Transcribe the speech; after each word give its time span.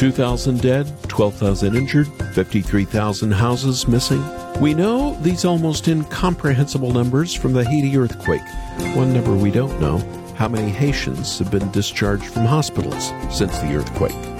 2,000 0.00 0.62
dead, 0.62 0.90
12,000 1.08 1.76
injured, 1.76 2.08
53,000 2.32 3.32
houses 3.32 3.86
missing. 3.86 4.24
We 4.58 4.72
know 4.72 5.14
these 5.20 5.44
almost 5.44 5.88
incomprehensible 5.88 6.90
numbers 6.90 7.34
from 7.34 7.52
the 7.52 7.62
Haiti 7.62 7.98
earthquake. 7.98 8.40
One 8.96 9.12
number 9.12 9.36
we 9.36 9.50
don't 9.50 9.78
know 9.78 9.98
how 10.36 10.48
many 10.48 10.70
Haitians 10.70 11.38
have 11.38 11.50
been 11.50 11.70
discharged 11.70 12.24
from 12.24 12.46
hospitals 12.46 13.12
since 13.30 13.58
the 13.58 13.74
earthquake. 13.74 14.39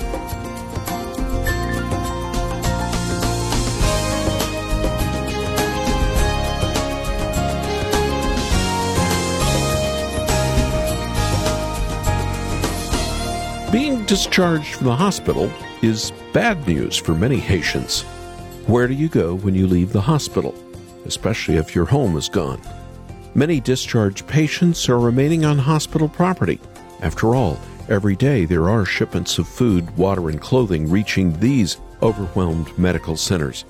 Discharged 14.11 14.75
from 14.75 14.89
the 14.89 14.97
hospital 14.97 15.49
is 15.83 16.13
bad 16.33 16.67
news 16.67 16.97
for 16.97 17.15
many 17.15 17.37
Haitians. 17.37 18.03
Where 18.67 18.89
do 18.89 18.95
you 18.95 19.09
go 19.09 19.37
when 19.37 19.55
you 19.55 19.69
leave 19.69 19.93
the 19.93 20.01
hospital, 20.01 20.53
especially 21.05 21.59
if 21.59 21.77
your 21.77 21.85
home 21.85 22.17
is 22.17 22.29
gone? 22.29 22.61
Many 23.37 23.61
discharged 23.61 24.27
patients 24.27 24.89
are 24.89 24.99
remaining 24.99 25.45
on 25.45 25.59
hospital 25.59 26.09
property. 26.09 26.59
After 27.03 27.37
all, 27.37 27.57
every 27.89 28.17
day 28.17 28.47
there 28.47 28.69
are 28.69 28.85
shipments 28.85 29.39
of 29.39 29.47
food, 29.47 29.97
water, 29.97 30.29
and 30.29 30.41
clothing 30.41 30.91
reaching 30.91 31.39
these 31.39 31.77
overwhelmed 32.03 32.77
medical 32.77 33.17
centers. 33.17 33.65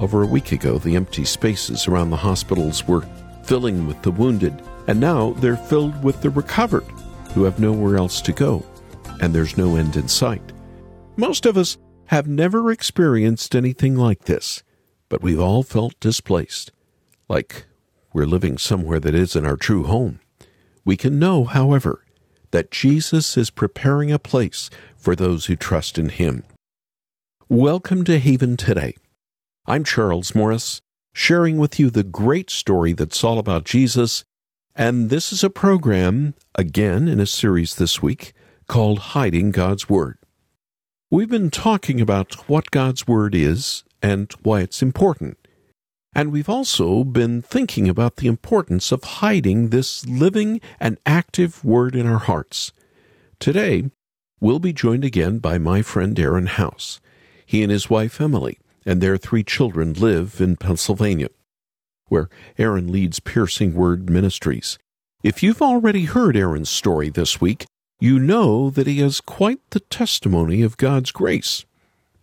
Over 0.00 0.22
a 0.22 0.26
week 0.26 0.52
ago, 0.52 0.78
the 0.78 0.96
empty 0.96 1.26
spaces 1.26 1.86
around 1.86 2.08
the 2.08 2.16
hospitals 2.16 2.88
were 2.88 3.06
filling 3.42 3.86
with 3.86 4.00
the 4.00 4.10
wounded, 4.10 4.62
and 4.86 4.98
now 4.98 5.32
they're 5.34 5.54
filled 5.54 6.02
with 6.02 6.22
the 6.22 6.30
recovered 6.30 6.86
who 7.34 7.44
have 7.44 7.60
nowhere 7.60 7.98
else 7.98 8.22
to 8.22 8.32
go 8.32 8.64
and 9.22 9.32
there's 9.32 9.56
no 9.56 9.76
end 9.76 9.94
in 9.96 10.08
sight. 10.08 10.42
Most 11.16 11.46
of 11.46 11.56
us 11.56 11.78
have 12.06 12.26
never 12.26 12.72
experienced 12.72 13.54
anything 13.54 13.96
like 13.96 14.24
this, 14.24 14.64
but 15.08 15.22
we've 15.22 15.40
all 15.40 15.62
felt 15.62 15.98
displaced, 16.00 16.72
like 17.28 17.64
we're 18.12 18.26
living 18.26 18.58
somewhere 18.58 18.98
that 18.98 19.14
isn't 19.14 19.46
our 19.46 19.56
true 19.56 19.84
home. 19.84 20.18
We 20.84 20.96
can 20.96 21.20
know, 21.20 21.44
however, 21.44 22.04
that 22.50 22.72
Jesus 22.72 23.36
is 23.36 23.48
preparing 23.48 24.10
a 24.10 24.18
place 24.18 24.68
for 24.96 25.14
those 25.14 25.46
who 25.46 25.54
trust 25.54 25.98
in 25.98 26.08
Him. 26.08 26.42
Welcome 27.48 28.02
to 28.04 28.18
Haven 28.18 28.56
Today. 28.56 28.96
I'm 29.66 29.84
Charles 29.84 30.34
Morris, 30.34 30.80
sharing 31.14 31.58
with 31.58 31.78
you 31.78 31.90
the 31.90 32.02
great 32.02 32.50
story 32.50 32.92
that's 32.92 33.22
all 33.22 33.38
about 33.38 33.64
Jesus, 33.64 34.24
and 34.74 35.10
this 35.10 35.32
is 35.32 35.44
a 35.44 35.50
program, 35.50 36.34
again 36.56 37.06
in 37.06 37.20
a 37.20 37.26
series 37.26 37.76
this 37.76 38.02
week, 38.02 38.32
called 38.72 39.12
Hiding 39.12 39.50
God's 39.50 39.90
Word. 39.90 40.16
We've 41.10 41.28
been 41.28 41.50
talking 41.50 42.00
about 42.00 42.48
what 42.48 42.70
God's 42.70 43.06
Word 43.06 43.34
is 43.34 43.84
and 44.00 44.32
why 44.42 44.62
it's 44.62 44.80
important. 44.80 45.36
And 46.14 46.32
we've 46.32 46.48
also 46.48 47.04
been 47.04 47.42
thinking 47.42 47.86
about 47.86 48.16
the 48.16 48.28
importance 48.28 48.90
of 48.90 49.04
hiding 49.04 49.68
this 49.68 50.06
living 50.06 50.58
and 50.80 50.96
active 51.04 51.62
Word 51.62 51.94
in 51.94 52.06
our 52.06 52.20
hearts. 52.20 52.72
Today, 53.38 53.90
we'll 54.40 54.58
be 54.58 54.72
joined 54.72 55.04
again 55.04 55.38
by 55.38 55.58
my 55.58 55.82
friend 55.82 56.18
Aaron 56.18 56.46
House. 56.46 56.98
He 57.44 57.62
and 57.62 57.70
his 57.70 57.90
wife 57.90 58.22
Emily 58.22 58.58
and 58.86 59.02
their 59.02 59.18
three 59.18 59.44
children 59.44 59.92
live 59.92 60.40
in 60.40 60.56
Pennsylvania, 60.56 61.28
where 62.06 62.30
Aaron 62.56 62.90
leads 62.90 63.20
Piercing 63.20 63.74
Word 63.74 64.08
Ministries. 64.08 64.78
If 65.22 65.42
you've 65.42 65.60
already 65.60 66.06
heard 66.06 66.38
Aaron's 66.38 66.70
story 66.70 67.10
this 67.10 67.38
week, 67.38 67.66
you 68.02 68.18
know 68.18 68.68
that 68.68 68.88
he 68.88 68.98
has 68.98 69.20
quite 69.20 69.60
the 69.70 69.78
testimony 69.78 70.62
of 70.62 70.76
God's 70.76 71.12
grace. 71.12 71.64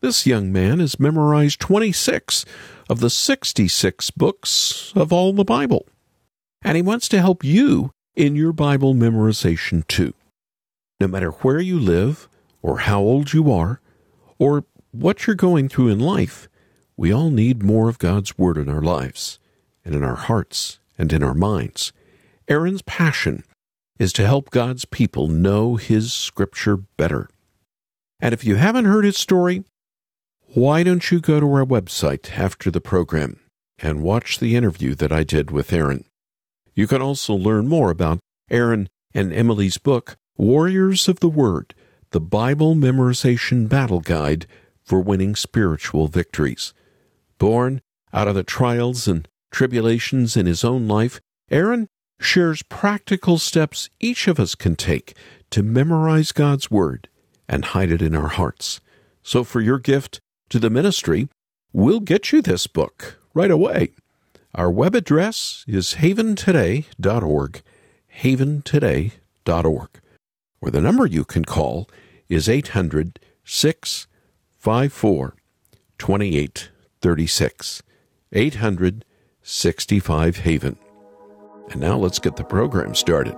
This 0.02 0.28
young 0.28 0.52
man 0.52 0.80
has 0.80 1.00
memorized 1.00 1.62
26 1.62 2.44
of 2.90 3.00
the 3.00 3.10
66 3.10 4.12
books 4.12 4.92
of 4.94 5.14
all 5.14 5.32
the 5.32 5.46
Bible. 5.46 5.88
And 6.62 6.76
he 6.76 6.82
wants 6.82 7.08
to 7.08 7.22
help 7.22 7.46
you 7.46 7.92
in 8.14 8.36
your 8.36 8.52
Bible 8.52 8.94
memorization 8.94 9.88
too. 9.88 10.14
No 11.00 11.08
matter 11.08 11.32
where 11.32 11.62
you 11.62 11.80
live, 11.80 12.28
or 12.62 12.80
how 12.80 13.00
old 13.00 13.32
you 13.32 13.50
are, 13.50 13.80
or 14.38 14.66
what 14.92 15.28
you're 15.28 15.36
going 15.38 15.70
through 15.70 15.88
in 15.88 16.00
life, 16.00 16.50
we 16.98 17.14
all 17.14 17.30
need 17.30 17.64
more 17.64 17.88
of 17.88 18.00
God's 18.00 18.38
Word 18.38 18.58
in 18.58 18.68
our 18.68 18.82
lives, 18.82 19.40
and 19.86 19.96
in 19.96 20.04
our 20.04 20.18
hearts, 20.18 20.80
and 20.98 21.14
in 21.14 21.24
our 21.24 21.34
minds. 21.34 21.94
Aaron's 22.50 22.82
passion 22.82 23.46
is 24.00 24.14
to 24.14 24.26
help 24.26 24.50
God's 24.50 24.86
people 24.86 25.28
know 25.28 25.76
His 25.76 26.14
Scripture 26.14 26.78
better. 26.78 27.30
And 28.20 28.34
if 28.34 28.44
you 28.44 28.56
haven't 28.56 28.86
heard 28.86 29.06
his 29.06 29.18
story, 29.18 29.64
why 30.54 30.84
don't 30.84 31.10
you 31.12 31.20
go 31.20 31.40
to 31.40 31.54
our 31.54 31.66
website 31.66 32.38
after 32.38 32.70
the 32.70 32.82
program 32.82 33.40
and 33.78 34.04
watch 34.04 34.40
the 34.40 34.56
interview 34.56 34.94
that 34.96 35.12
I 35.12 35.24
did 35.24 35.52
with 35.52 35.72
Aaron? 35.72 36.06
You 36.74 36.88
can 36.88 37.02
also 37.02 37.34
learn 37.34 37.68
more 37.68 37.92
about 37.92 38.20
Aaron 38.50 38.90
and 39.14 39.32
Emily's 39.32 39.78
book, 39.78 40.18
Warriors 40.38 41.08
of 41.08 41.20
the 41.20 41.30
Word, 41.30 41.74
the 42.12 42.20
Bible 42.20 42.76
Memorization 42.76 43.70
Battle 43.70 44.02
Guide 44.02 44.48
for 44.84 45.00
Winning 45.00 45.36
Spiritual 45.36 46.08
Victories. 46.08 46.74
Born 47.38 47.82
out 48.12 48.28
of 48.28 48.36
the 48.36 48.44
trials 48.44 49.08
and 49.08 49.28
tribulations 49.52 50.36
in 50.36 50.46
his 50.46 50.64
own 50.66 50.88
life, 50.88 51.22
Aaron 51.50 51.88
shares 52.20 52.62
practical 52.64 53.38
steps 53.38 53.90
each 54.00 54.28
of 54.28 54.40
us 54.40 54.56
can 54.56 54.76
take 54.76 55.16
to 55.50 55.64
memorize 55.64 56.32
God's 56.32 56.70
Word 56.70 57.08
and 57.48 57.66
hide 57.66 57.92
it 57.92 58.02
in 58.02 58.16
our 58.16 58.28
hearts. 58.28 58.82
So, 59.24 59.44
for 59.44 59.62
your 59.62 59.80
gift 59.80 60.20
to 60.50 60.60
the 60.60 60.70
ministry, 60.70 61.30
we'll 61.74 62.00
get 62.00 62.32
you 62.32 62.42
this 62.42 62.68
book 62.68 63.20
right 63.34 63.52
away. 63.52 63.90
Our 64.56 64.72
web 64.72 64.96
address 64.96 65.64
is 65.68 65.96
haventoday.org, 65.96 67.62
haventoday.org, 68.22 69.90
or 70.62 70.72
the 70.72 70.82
number 70.82 71.06
you 71.06 71.24
can 71.24 71.46
call 71.46 71.90
is 72.28 72.50
800 72.50 73.20
654 73.44 75.36
2836. 75.98 77.84
800 78.32 79.06
65 79.42 80.38
Haven. 80.38 80.78
And 81.72 81.82
now 81.82 81.98
let's 81.98 82.20
get 82.20 82.36
the 82.36 82.44
program 82.44 82.96
started. 82.96 83.36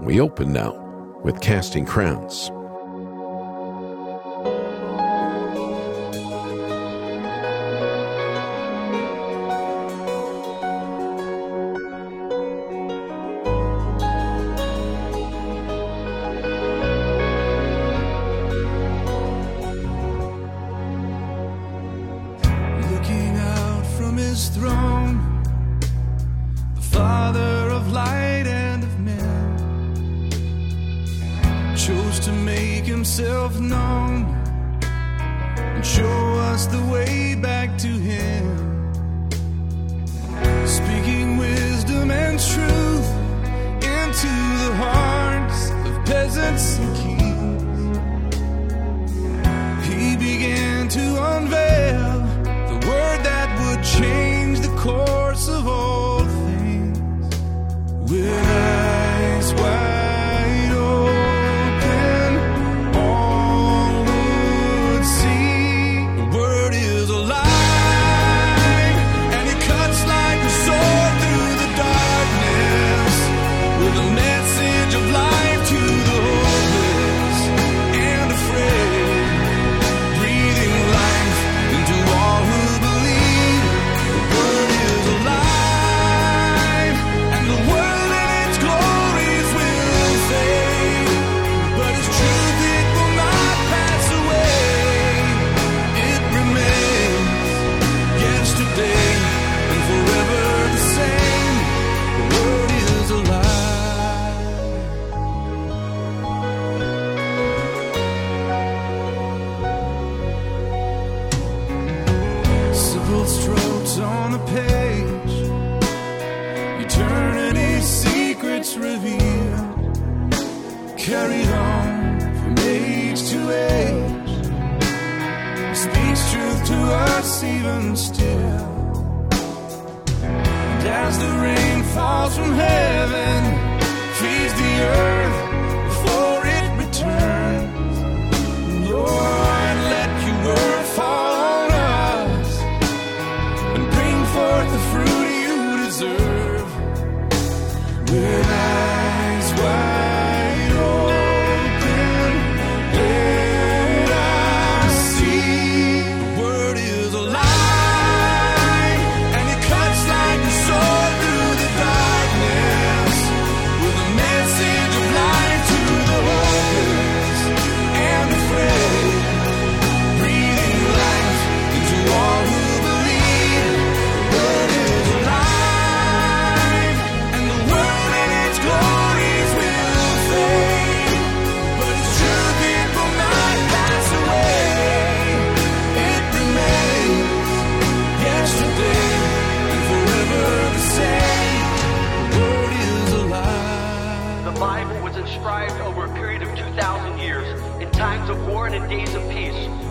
We 0.00 0.20
open 0.20 0.52
now 0.52 0.74
with 1.24 1.40
Casting 1.40 1.84
Crowns. 1.84 2.50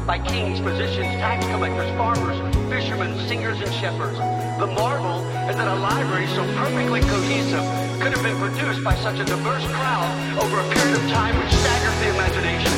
By 0.08 0.18
kings, 0.18 0.58
physicians, 0.62 1.12
tax 1.20 1.46
collectors, 1.48 1.92
farmers, 2.00 2.40
fishermen, 2.72 3.12
singers, 3.28 3.60
and 3.60 3.74
shepherds. 3.76 4.18
The 4.58 4.72
marvel 4.72 5.20
is 5.52 5.56
that 5.60 5.68
a 5.68 5.76
library 5.84 6.28
so 6.32 6.48
perfectly 6.56 7.02
cohesive 7.02 7.60
could 8.00 8.16
have 8.16 8.24
been 8.24 8.40
produced 8.40 8.88
by 8.88 8.96
such 9.04 9.20
a 9.20 9.26
diverse 9.26 9.68
crowd 9.68 10.08
over 10.40 10.64
a 10.64 10.68
period 10.72 10.96
of 10.96 11.04
time 11.12 11.36
which 11.36 11.52
staggers 11.52 11.98
the 12.00 12.08
imagination. 12.16 12.72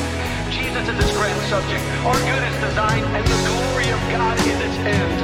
Jesus 0.50 0.82
is 0.90 0.98
its 0.98 1.14
grand 1.14 1.38
subject, 1.46 1.86
our 2.02 2.18
good 2.18 2.42
is 2.50 2.56
design, 2.66 3.06
and 3.14 3.22
the 3.22 3.38
glory 3.46 3.86
of 3.94 4.00
God 4.10 4.34
is 4.34 4.58
its 4.66 4.78
end. 4.90 5.22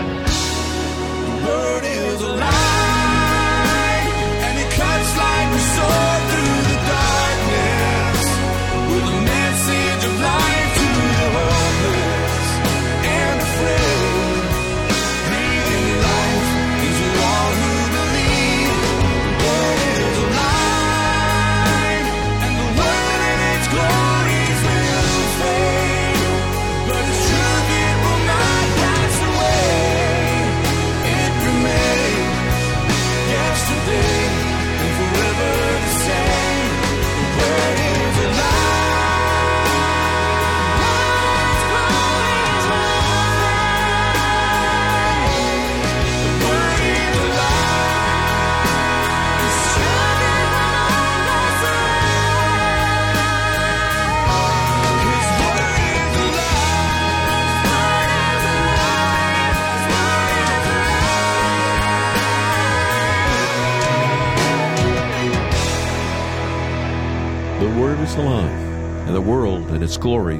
The 1.26 1.42
word 1.42 1.82
is 1.82 2.22
alive, 2.22 4.06
and 4.46 4.54
it 4.62 4.70
cuts 4.78 5.10
like 5.18 5.50
a 5.58 5.62
sword 5.74 6.22
through 6.30 6.70
the 6.70 6.78
darkness, 6.86 7.25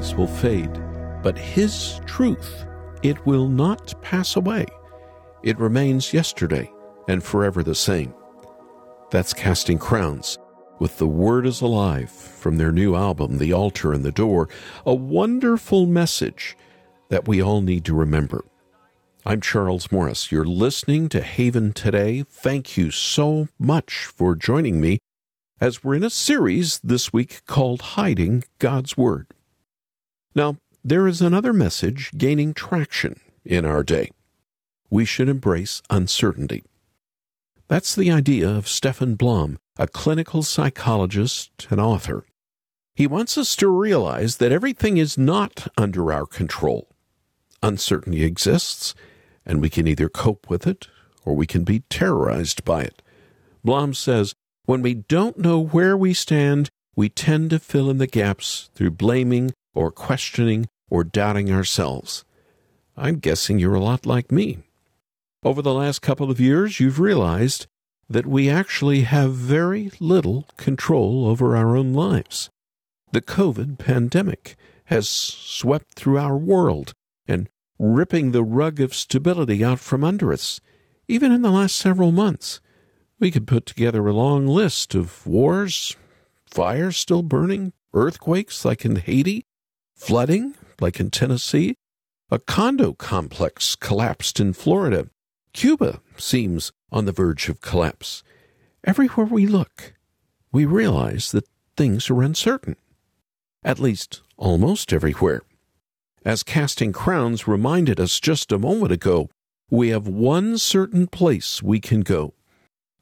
glories 0.07 0.15
will 0.15 0.41
fade. 0.41 0.71
But 1.23 1.37
His 1.37 1.99
truth, 2.05 2.65
it 3.03 3.25
will 3.25 3.47
not 3.47 3.99
pass 4.01 4.35
away. 4.35 4.65
It 5.43 5.59
remains 5.59 6.13
yesterday 6.13 6.71
and 7.07 7.23
forever 7.23 7.63
the 7.63 7.75
same. 7.75 8.13
That's 9.11 9.33
Casting 9.33 9.79
Crowns 9.79 10.37
with 10.79 10.97
The 10.97 11.07
Word 11.07 11.45
is 11.45 11.61
Alive 11.61 12.11
from 12.11 12.57
their 12.57 12.71
new 12.71 12.95
album, 12.95 13.37
The 13.37 13.53
Altar 13.53 13.93
and 13.93 14.03
the 14.03 14.11
Door, 14.11 14.49
a 14.85 14.93
wonderful 14.93 15.85
message 15.85 16.55
that 17.09 17.27
we 17.27 17.41
all 17.41 17.61
need 17.61 17.85
to 17.85 17.95
remember. 17.95 18.45
I'm 19.25 19.41
Charles 19.41 19.91
Morris. 19.91 20.31
You're 20.31 20.45
listening 20.45 21.09
to 21.09 21.21
Haven 21.21 21.73
Today. 21.73 22.23
Thank 22.23 22.77
you 22.77 22.91
so 22.91 23.47
much 23.57 24.05
for 24.05 24.35
joining 24.35 24.79
me 24.79 24.99
as 25.59 25.83
we're 25.83 25.95
in 25.95 26.03
a 26.03 26.09
series 26.09 26.79
this 26.79 27.11
week 27.11 27.41
called 27.45 27.81
Hiding 27.97 28.43
God's 28.59 28.95
Word. 28.95 29.33
Now, 30.37 30.57
there 30.83 31.07
is 31.07 31.19
another 31.19 31.51
message 31.51 32.11
gaining 32.15 32.53
traction 32.53 33.19
in 33.43 33.65
our 33.65 33.81
day. 33.81 34.11
We 34.87 35.03
should 35.03 35.29
embrace 35.29 35.81
uncertainty. 35.89 36.63
That's 37.67 37.95
the 37.95 38.11
idea 38.11 38.47
of 38.47 38.67
Stefan 38.67 39.15
Blum, 39.15 39.57
a 39.79 39.87
clinical 39.87 40.43
psychologist 40.43 41.65
and 41.71 41.81
author. 41.81 42.23
He 42.93 43.07
wants 43.07 43.35
us 43.35 43.55
to 43.55 43.67
realize 43.67 44.37
that 44.37 44.51
everything 44.51 44.97
is 44.97 45.17
not 45.17 45.69
under 45.75 46.13
our 46.13 46.27
control. 46.27 46.87
Uncertainty 47.63 48.23
exists, 48.23 48.93
and 49.43 49.59
we 49.59 49.71
can 49.71 49.87
either 49.87 50.07
cope 50.07 50.47
with 50.51 50.67
it 50.67 50.87
or 51.25 51.35
we 51.35 51.47
can 51.47 51.63
be 51.63 51.79
terrorized 51.89 52.63
by 52.63 52.83
it. 52.83 53.01
Blum 53.63 53.95
says, 53.95 54.35
when 54.65 54.83
we 54.83 54.93
don't 54.93 55.39
know 55.39 55.59
where 55.59 55.97
we 55.97 56.13
stand, 56.13 56.69
we 56.95 57.09
tend 57.09 57.49
to 57.49 57.57
fill 57.57 57.89
in 57.89 57.97
the 57.97 58.05
gaps 58.05 58.69
through 58.75 58.91
blaming 58.91 59.51
or 59.77 59.91
questioning 59.91 60.67
or 60.89 61.03
doubting 61.03 61.51
ourselves. 61.51 62.25
I'm 62.97 63.19
guessing 63.19 63.59
you're 63.59 63.75
a 63.75 63.79
lot 63.79 64.07
like 64.07 64.31
me. 64.31 64.63
Over 65.43 65.61
the 65.61 65.73
last 65.73 66.01
couple 66.01 66.31
of 66.31 66.39
years, 66.39 66.79
you've 66.79 66.99
realized 66.99 67.67
that 68.09 68.25
we 68.25 68.49
actually 68.49 69.01
have 69.01 69.33
very 69.33 69.91
little 69.99 70.47
control 70.57 71.27
over 71.27 71.55
our 71.55 71.77
own 71.77 71.93
lives. 71.93 72.49
The 73.11 73.21
COVID 73.21 73.77
pandemic 73.77 74.55
has 74.85 75.07
swept 75.07 75.93
through 75.93 76.17
our 76.17 76.37
world 76.37 76.93
and 77.27 77.47
ripping 77.77 78.31
the 78.31 78.43
rug 78.43 78.79
of 78.79 78.95
stability 78.95 79.63
out 79.63 79.79
from 79.79 80.03
under 80.03 80.33
us, 80.33 80.59
even 81.07 81.31
in 81.31 81.43
the 81.43 81.51
last 81.51 81.75
several 81.75 82.11
months. 82.11 82.61
We 83.19 83.29
could 83.29 83.45
put 83.45 83.67
together 83.67 84.07
a 84.07 84.13
long 84.13 84.47
list 84.47 84.95
of 84.95 85.25
wars, 85.27 85.95
fires 86.49 86.97
still 86.97 87.21
burning, 87.21 87.73
earthquakes 87.93 88.65
like 88.65 88.83
in 88.83 88.95
Haiti, 88.95 89.45
flooding 89.97 90.55
like 90.79 90.99
in 90.99 91.09
Tennessee, 91.09 91.75
a 92.29 92.39
condo 92.39 92.93
complex 92.93 93.75
collapsed 93.75 94.39
in 94.39 94.53
Florida. 94.53 95.09
Cuba 95.53 96.01
seems 96.17 96.71
on 96.91 97.05
the 97.05 97.11
verge 97.11 97.49
of 97.49 97.61
collapse. 97.61 98.23
Everywhere 98.83 99.25
we 99.25 99.47
look, 99.47 99.93
we 100.51 100.65
realize 100.65 101.31
that 101.31 101.49
things 101.75 102.09
are 102.09 102.21
uncertain. 102.21 102.75
At 103.63 103.79
least, 103.79 104.21
almost 104.37 104.93
everywhere. 104.93 105.41
As 106.23 106.43
Casting 106.43 106.93
Crowns 106.93 107.47
reminded 107.47 107.99
us 107.99 108.19
just 108.19 108.51
a 108.51 108.59
moment 108.59 108.91
ago, 108.91 109.29
we 109.69 109.89
have 109.89 110.07
one 110.07 110.57
certain 110.57 111.07
place 111.07 111.61
we 111.63 111.79
can 111.79 112.01
go 112.01 112.33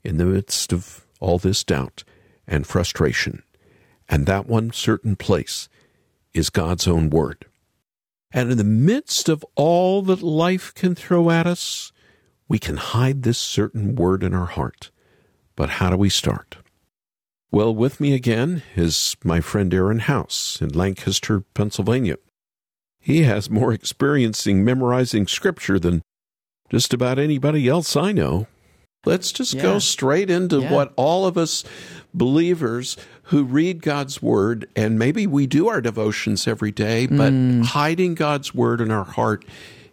in 0.03 0.17
the 0.17 0.25
midst 0.25 0.71
of 0.71 1.05
all 1.19 1.37
this 1.37 1.63
doubt 1.63 2.03
and 2.47 2.65
frustration. 2.65 3.43
And 4.07 4.25
that 4.25 4.47
one 4.47 4.71
certain 4.71 5.15
place 5.15 5.67
is 6.35 6.49
God's 6.49 6.87
own 6.87 7.09
Word. 7.09 7.45
And 8.31 8.51
in 8.51 8.57
the 8.57 8.63
midst 8.63 9.29
of 9.29 9.45
all 9.55 10.01
that 10.03 10.21
life 10.21 10.73
can 10.73 10.93
throw 10.93 11.29
at 11.29 11.47
us, 11.47 11.91
we 12.47 12.59
can 12.59 12.77
hide 12.77 13.23
this 13.23 13.37
certain 13.37 13.95
Word 13.95 14.23
in 14.23 14.33
our 14.33 14.45
heart. 14.45 14.91
But 15.55 15.69
how 15.71 15.89
do 15.89 15.97
we 15.97 16.09
start? 16.09 16.57
Well, 17.51 17.73
with 17.73 18.01
me 18.01 18.13
again 18.13 18.63
is 18.75 19.15
my 19.23 19.39
friend 19.39 19.73
Aaron 19.73 19.99
House 19.99 20.59
in 20.61 20.69
Lancaster, 20.69 21.41
Pennsylvania. 21.53 22.17
He 22.99 23.23
has 23.23 23.49
more 23.49 23.71
experience 23.71 24.45
in 24.45 24.65
memorizing 24.65 25.27
scripture 25.27 25.79
than 25.79 26.01
just 26.69 26.93
about 26.93 27.17
anybody 27.19 27.69
else 27.69 27.95
I 27.95 28.11
know. 28.11 28.47
Let's 29.05 29.31
just 29.31 29.53
Yeah. 29.53 29.61
go 29.61 29.79
straight 29.79 30.29
into 30.29 30.61
Yeah. 30.61 30.73
what 30.73 30.91
all 30.97 31.25
of 31.27 31.37
us 31.37 31.63
believers 32.13 32.97
who 33.29 33.43
read 33.43 33.81
God's 33.81 34.21
word, 34.21 34.67
and 34.75 34.99
maybe 34.99 35.25
we 35.25 35.47
do 35.47 35.67
our 35.67 35.81
devotions 35.81 36.47
every 36.47 36.71
day, 36.71 37.07
but 37.07 37.33
Mm. 37.33 37.63
hiding 37.65 38.13
God's 38.15 38.53
word 38.53 38.79
in 38.81 38.91
our 38.91 39.03
heart 39.03 39.43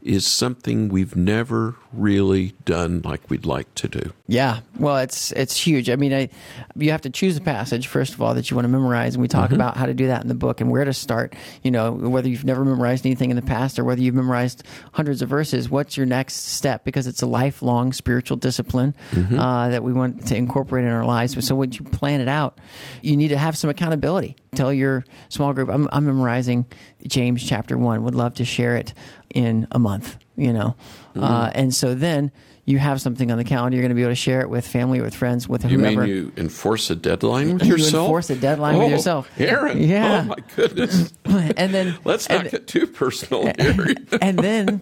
is 0.02 0.26
something 0.26 0.88
we've 0.88 1.14
never 1.14 1.76
really 1.92 2.54
done 2.64 3.02
like 3.02 3.28
we'd 3.30 3.44
like 3.44 3.72
to 3.76 3.86
do. 3.86 4.12
Yeah, 4.26 4.60
well, 4.78 4.96
it's 4.96 5.30
it's 5.32 5.56
huge. 5.56 5.90
I 5.90 5.96
mean, 5.96 6.12
I, 6.12 6.28
you 6.74 6.90
have 6.90 7.02
to 7.02 7.10
choose 7.10 7.36
a 7.36 7.40
passage 7.40 7.86
first 7.86 8.14
of 8.14 8.22
all 8.22 8.34
that 8.34 8.50
you 8.50 8.56
want 8.56 8.64
to 8.64 8.70
memorize, 8.70 9.14
and 9.14 9.22
we 9.22 9.28
talk 9.28 9.52
about 9.52 9.76
how 9.76 9.86
to 9.86 9.94
do 9.94 10.06
that 10.08 10.22
in 10.22 10.28
the 10.28 10.34
book 10.34 10.60
and 10.60 10.70
where 10.70 10.84
to 10.84 10.92
start. 10.92 11.34
You 11.62 11.70
know, 11.70 11.92
whether 11.92 12.28
you've 12.28 12.44
never 12.44 12.64
memorized 12.64 13.06
anything 13.06 13.30
in 13.30 13.36
the 13.36 13.42
past 13.42 13.78
or 13.78 13.84
whether 13.84 14.00
you've 14.00 14.14
memorized 14.14 14.64
hundreds 14.92 15.22
of 15.22 15.28
verses, 15.28 15.68
what's 15.68 15.96
your 15.96 16.06
next 16.06 16.34
step? 16.52 16.84
Because 16.84 17.06
it's 17.06 17.22
a 17.22 17.26
lifelong 17.26 17.92
spiritual 17.92 18.36
discipline 18.36 18.94
uh, 19.14 19.68
that 19.68 19.84
we 19.84 19.92
want 19.92 20.26
to 20.26 20.36
incorporate 20.36 20.84
in 20.84 20.90
our 20.90 21.04
lives. 21.04 21.46
So 21.46 21.54
when 21.54 21.72
you 21.72 21.84
plan 21.84 22.20
it 22.20 22.28
out, 22.28 22.58
you 23.02 23.16
need 23.16 23.28
to 23.28 23.38
have 23.38 23.56
some 23.56 23.70
accountability. 23.70 24.36
Tell 24.54 24.72
your 24.72 25.04
small 25.28 25.54
group, 25.54 25.70
I'm, 25.70 25.88
I'm 25.92 26.04
memorizing 26.04 26.66
James 27.06 27.42
chapter 27.42 27.78
one. 27.78 28.02
Would 28.04 28.14
love 28.14 28.34
to 28.34 28.44
share 28.44 28.76
it 28.76 28.92
in 29.34 29.66
a 29.70 29.78
month. 29.78 30.16
You 30.36 30.52
know, 30.54 30.76
uh, 31.14 31.50
and 31.54 31.74
so 31.74 31.94
then 31.94 32.32
you 32.64 32.78
have 32.78 33.00
something 33.02 33.30
on 33.30 33.36
the 33.36 33.44
calendar. 33.44 33.76
You're 33.76 33.82
going 33.82 33.90
to 33.90 33.94
be 33.94 34.00
able 34.02 34.12
to 34.12 34.16
share 34.16 34.40
it 34.40 34.48
with 34.48 34.66
family, 34.66 35.00
with 35.02 35.14
friends, 35.14 35.46
with 35.46 35.62
whoever. 35.62 35.90
You 35.90 35.96
mean 35.98 36.08
you 36.08 36.32
enforce 36.38 36.88
a 36.90 36.96
deadline 36.96 37.52
with 37.58 37.64
You 37.66 37.72
yourself? 37.72 38.04
enforce 38.06 38.30
a 38.30 38.36
deadline 38.36 38.78
with 38.78 38.86
Oh, 38.86 38.90
yourself. 38.90 39.30
Aaron. 39.38 39.82
Yeah. 39.82 40.22
Oh 40.24 40.28
my 40.28 40.36
goodness. 40.56 41.12
and 41.26 41.74
then 41.74 41.96
Let's 42.04 42.26
and, 42.28 42.44
not 42.44 42.50
get 42.50 42.66
too 42.66 42.86
personal 42.86 43.42
here. 43.58 43.94
and 44.22 44.38
then 44.38 44.80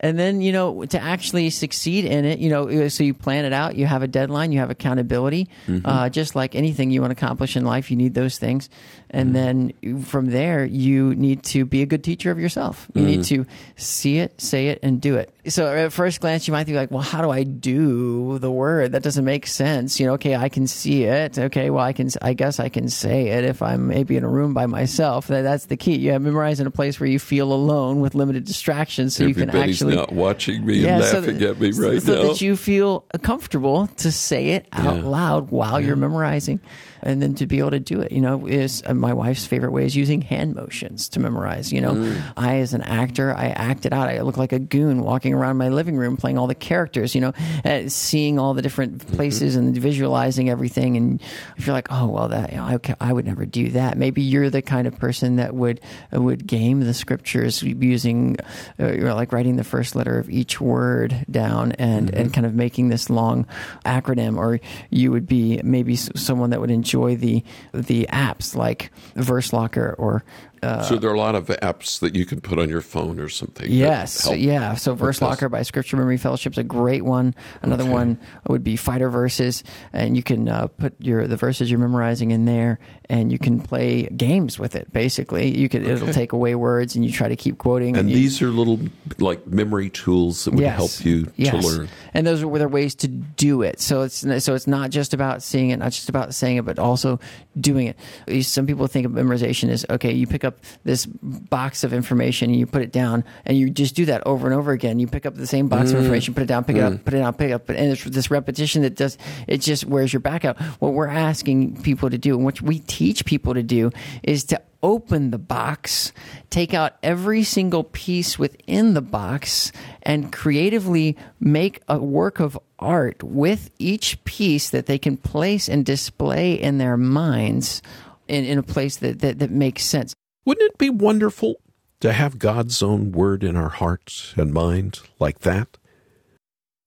and 0.00 0.18
then 0.18 0.40
you 0.42 0.52
know 0.52 0.84
to 0.84 0.98
actually 1.00 1.48
succeed 1.50 2.04
in 2.06 2.24
it 2.24 2.38
you 2.40 2.48
know 2.50 2.88
so 2.88 3.04
you 3.04 3.12
plan 3.14 3.44
it 3.44 3.52
out 3.52 3.76
you 3.76 3.84
have 3.86 4.02
a 4.02 4.08
deadline 4.08 4.50
you 4.52 4.58
have 4.58 4.70
accountability 4.70 5.48
Mm-hmm. 5.66 5.86
uh, 5.86 6.08
just 6.08 6.34
like 6.34 6.54
anything 6.54 6.90
you 6.90 7.00
want 7.02 7.10
to 7.16 7.22
accomplish 7.24 7.54
in 7.56 7.64
life 7.66 7.90
you 7.90 7.96
need 7.98 8.14
those 8.14 8.38
things 8.38 8.70
and 9.12 9.34
Mm-hmm. 9.34 9.72
then 9.82 10.02
from 10.04 10.26
there 10.30 10.64
you 10.64 11.14
need 11.14 11.42
to 11.44 11.64
be 11.64 11.82
a 11.82 11.86
good 11.86 12.02
teacher 12.04 12.30
of 12.30 12.38
yourself. 12.38 12.88
You 12.94 13.02
need 13.02 13.20
Mm-hmm. 13.20 13.42
to 13.42 13.46
see 13.76 14.18
it 14.18 14.40
say 14.40 14.68
it 14.68 14.78
and 14.82 15.00
do 15.00 15.16
it. 15.16 15.34
So 15.48 15.66
at 15.66 15.92
first 15.92 16.20
glance 16.20 16.46
you 16.46 16.52
might 16.52 16.66
be 16.66 16.74
like 16.74 16.90
well 16.90 17.00
how 17.02 17.22
do 17.22 17.30
i 17.30 17.42
do 17.42 18.38
the 18.38 18.50
word? 18.50 18.92
That 18.92 19.02
doesn't 19.02 19.24
make 19.24 19.46
sense. 19.46 19.98
You 19.98 20.06
know 20.06 20.14
okay 20.14 20.36
i 20.36 20.48
can 20.48 20.66
see 20.66 21.04
it. 21.04 21.38
Okay 21.38 21.70
well 21.70 21.84
i 21.84 21.92
can 21.92 22.08
i 22.22 22.32
guess 22.34 22.60
i 22.60 22.68
can 22.68 22.88
say 22.88 23.28
it 23.28 23.44
if 23.44 23.62
i'm 23.62 23.88
maybe 23.88 24.16
in 24.16 24.24
a 24.24 24.28
room 24.28 24.54
by 24.54 24.66
myself. 24.66 25.26
That- 25.28 25.42
that's 25.42 25.66
the 25.66 25.76
key. 25.76 25.96
You 25.96 26.12
have 26.12 26.22
memorize 26.22 26.60
in 26.60 26.66
a 26.66 26.70
place 26.70 27.00
where 27.00 27.08
you 27.08 27.18
feel 27.18 27.52
alone 27.52 28.00
with 28.00 28.14
limited 28.14 28.44
distractions 28.44 29.16
so 29.16 29.24
you 29.24 29.34
can 29.34 29.48
Everybody's 29.48 29.76
actually 29.82 29.96
not 29.96 30.12
watching 30.12 30.64
me 30.64 30.86
and 30.86 31.02
so 31.04 31.18
laughing 31.20 31.38
that- 31.38 31.50
at 31.50 31.60
me 31.60 31.72
so- 31.72 31.90
right 31.90 32.02
so 32.02 32.14
now. 32.22 32.28
that 32.28 32.40
you 32.40 32.56
feel 32.56 33.00
comfortable 33.22 33.86
to 33.98 34.12
say 34.12 34.50
it 34.50 34.66
out 34.72 34.96
Yeah. 34.96 35.02
loud 35.02 35.50
while 35.50 35.80
you're 35.80 35.96
memorizing 35.96 36.60
and 37.02 37.20
then 37.22 37.34
to 37.34 37.46
be 37.46 37.58
able 37.58 37.70
to 37.70 37.80
do 37.80 38.00
it 38.00 38.12
you 38.12 38.20
know 38.20 38.46
is 38.46 38.82
uh, 38.86 38.94
my 38.94 39.12
wife's 39.12 39.46
favorite 39.46 39.72
way 39.72 39.84
is 39.84 39.94
using 39.96 40.20
hand 40.22 40.54
motions 40.54 41.08
to 41.08 41.20
memorize 41.20 41.72
you 41.72 41.80
know. 41.80 41.94
Mm. 41.94 42.22
i 42.36 42.56
as 42.58 42.72
an 42.74 42.82
actor 42.82 43.34
i 43.34 43.46
acted 43.46 43.90
it 43.90 43.92
out. 43.92 44.08
I 44.08 44.20
look 44.20 44.36
like 44.36 44.52
a 44.52 44.58
goon 44.58 45.00
walking 45.00 45.32
around 45.34 45.56
my 45.56 45.68
living 45.70 45.96
room 45.96 46.16
playing 46.16 46.36
all 46.38 46.46
the 46.46 46.54
characters 46.54 47.14
you 47.14 47.20
know 47.20 47.32
uh, 47.64 47.88
seeing 47.88 48.38
all 48.38 48.54
the 48.54 48.62
different 48.62 48.90
Mm-hmm. 48.90 49.16
places 49.16 49.56
and 49.56 49.76
visualizing 49.76 50.50
everything. 50.50 50.96
And 50.96 51.22
if 51.56 51.66
you're 51.66 51.72
like 51.74 51.88
oh 51.90 52.06
well 52.08 52.28
that 52.28 52.50
you 52.50 52.56
know, 52.56 52.64
I, 52.64 52.78
I 53.00 53.12
would 53.12 53.24
never 53.26 53.46
do 53.46 53.70
that. 53.70 53.96
Maybe 53.96 54.20
you're 54.22 54.50
the 54.50 54.62
kind 54.62 54.86
of 54.86 54.98
person 54.98 55.36
that 55.36 55.54
would 55.54 55.80
uh, 56.14 56.20
would 56.20 56.46
game 56.46 56.80
the 56.80 56.92
scriptures 56.94 57.62
using 57.62 58.36
uh, 58.78 58.92
you 58.92 59.00
know, 59.04 59.14
like 59.14 59.32
writing 59.32 59.56
the 59.56 59.64
first 59.64 59.94
letter 59.96 60.18
of 60.18 60.28
each 60.28 60.60
word 60.60 61.24
down 61.30 61.72
and 61.72 62.12
and 62.14 62.32
kind 62.34 62.46
of 62.46 62.54
making 62.54 62.88
this 62.88 63.08
long 63.10 63.46
acronym 63.84 64.36
or 64.36 64.60
you 64.90 65.10
would 65.12 65.26
be 65.26 65.60
maybe 65.64 65.96
someone 65.96 66.50
that 66.50 66.60
would 66.60 66.70
enjoy 66.70 66.89
the 67.14 67.44
the 67.72 68.06
apps 68.12 68.54
like 68.54 68.90
verse 69.14 69.52
locker 69.52 69.94
or 69.98 70.24
uh, 70.62 70.82
so 70.82 70.96
there 70.96 71.10
are 71.10 71.14
a 71.14 71.18
lot 71.18 71.34
of 71.34 71.46
apps 71.46 72.00
that 72.00 72.14
you 72.14 72.24
can 72.26 72.40
put 72.40 72.58
on 72.58 72.68
your 72.68 72.80
phone 72.80 73.18
or 73.18 73.28
something. 73.28 73.66
Yes, 73.70 74.28
yeah. 74.36 74.74
So 74.74 74.94
Verse. 74.94 75.20
Locker 75.22 75.48
by 75.48 75.62
Scripture 75.62 75.96
Memory 75.96 76.16
Fellowship 76.18 76.52
is 76.52 76.58
a 76.58 76.62
great 76.64 77.04
one. 77.04 77.34
Another 77.62 77.84
Okay. 77.84 77.92
one 77.92 78.18
would 78.48 78.62
be 78.64 78.76
Fighter 78.76 79.08
Verses, 79.10 79.64
and 79.92 80.16
you 80.16 80.22
can 80.22 80.48
uh, 80.48 80.66
put 80.68 80.94
your 81.00 81.26
the 81.26 81.36
verses 81.36 81.70
you're 81.70 81.80
memorizing 81.80 82.30
in 82.30 82.44
there, 82.44 82.78
and 83.08 83.30
you 83.32 83.38
can 83.38 83.60
play 83.60 84.04
games 84.08 84.58
with 84.58 84.74
it. 84.76 84.92
Basically, 84.92 85.56
you 85.56 85.68
could 85.68 85.82
it'll 85.86 86.12
take 86.12 86.32
away 86.32 86.54
words, 86.54 86.94
and 86.96 87.04
you 87.04 87.12
try 87.12 87.28
to 87.28 87.36
keep 87.36 87.58
quoting. 87.58 87.96
And 87.96 88.08
you- 88.10 88.16
these 88.16 88.42
are 88.42 88.48
little 88.48 88.78
like 89.18 89.46
memory 89.46 89.90
tools 89.90 90.44
that 90.44 90.52
would 90.54 90.60
Yes. 90.60 90.76
help 90.76 91.04
you 91.04 91.24
to 91.50 91.56
learn. 91.58 91.88
And 92.14 92.26
those 92.26 92.42
are 92.42 92.58
their 92.58 92.68
ways 92.68 92.94
to 92.96 93.08
do 93.08 93.62
it. 93.62 93.80
So 93.80 94.02
it's 94.02 94.24
so 94.44 94.54
it's 94.54 94.66
not 94.66 94.90
just 94.90 95.14
about 95.14 95.42
seeing 95.42 95.70
it, 95.70 95.78
not 95.78 95.92
just 95.92 96.08
about 96.08 96.34
saying 96.34 96.56
it, 96.58 96.64
but 96.64 96.78
also 96.78 97.18
doing 97.60 97.86
it. 98.28 98.44
Some 98.44 98.66
people 98.66 98.86
think 98.86 99.06
of 99.06 99.12
memorization 99.12 99.68
as 99.70 99.86
okay, 99.88 100.12
you 100.12 100.26
pick 100.26 100.44
up 100.44 100.49
this 100.84 101.06
box 101.06 101.84
of 101.84 101.92
information 101.92 102.50
and 102.50 102.58
you 102.58 102.66
put 102.66 102.82
it 102.82 102.92
down, 102.92 103.24
and 103.44 103.56
you 103.56 103.70
just 103.70 103.94
do 103.94 104.06
that 104.06 104.26
over 104.26 104.46
and 104.46 104.54
over 104.54 104.72
again. 104.72 104.98
You 104.98 105.06
pick 105.06 105.26
up 105.26 105.34
the 105.34 105.46
same 105.46 105.68
box 105.68 105.90
of 105.90 105.96
mm. 105.96 106.00
information, 106.00 106.34
put 106.34 106.42
it 106.42 106.46
down, 106.46 106.64
pick 106.64 106.76
it 106.76 106.82
up, 106.82 106.92
mm. 106.92 107.04
put 107.04 107.14
it 107.14 107.18
down, 107.18 107.34
pick 107.34 107.50
it 107.50 107.54
up, 107.54 107.68
and 107.68 107.92
it's 107.92 108.04
this 108.04 108.30
repetition 108.30 108.82
that 108.82 108.94
does 108.94 109.18
it 109.46 109.58
just 109.58 109.84
wears 109.84 110.12
your 110.12 110.20
back 110.20 110.44
out. 110.44 110.60
What 110.80 110.92
we're 110.92 111.08
asking 111.08 111.82
people 111.82 112.10
to 112.10 112.18
do, 112.18 112.34
and 112.36 112.44
what 112.44 112.60
we 112.60 112.80
teach 112.80 113.24
people 113.24 113.54
to 113.54 113.62
do, 113.62 113.90
is 114.22 114.44
to 114.44 114.60
open 114.82 115.30
the 115.30 115.38
box, 115.38 116.12
take 116.48 116.72
out 116.72 116.94
every 117.02 117.42
single 117.42 117.84
piece 117.84 118.38
within 118.38 118.94
the 118.94 119.02
box, 119.02 119.72
and 120.02 120.32
creatively 120.32 121.16
make 121.38 121.82
a 121.88 121.98
work 121.98 122.40
of 122.40 122.58
art 122.78 123.22
with 123.22 123.70
each 123.78 124.22
piece 124.24 124.70
that 124.70 124.86
they 124.86 124.98
can 124.98 125.16
place 125.16 125.68
and 125.68 125.84
display 125.84 126.54
in 126.54 126.78
their 126.78 126.96
minds 126.96 127.82
in, 128.26 128.44
in 128.44 128.58
a 128.58 128.62
place 128.62 128.96
that, 128.96 129.18
that, 129.20 129.38
that 129.38 129.50
makes 129.50 129.84
sense. 129.84 130.14
Wouldn't 130.50 130.72
it 130.72 130.78
be 130.78 130.90
wonderful 130.90 131.60
to 132.00 132.12
have 132.12 132.40
God's 132.40 132.82
own 132.82 133.12
word 133.12 133.44
in 133.44 133.54
our 133.54 133.68
heart 133.68 134.34
and 134.36 134.52
mind 134.52 134.98
like 135.20 135.42
that? 135.42 135.78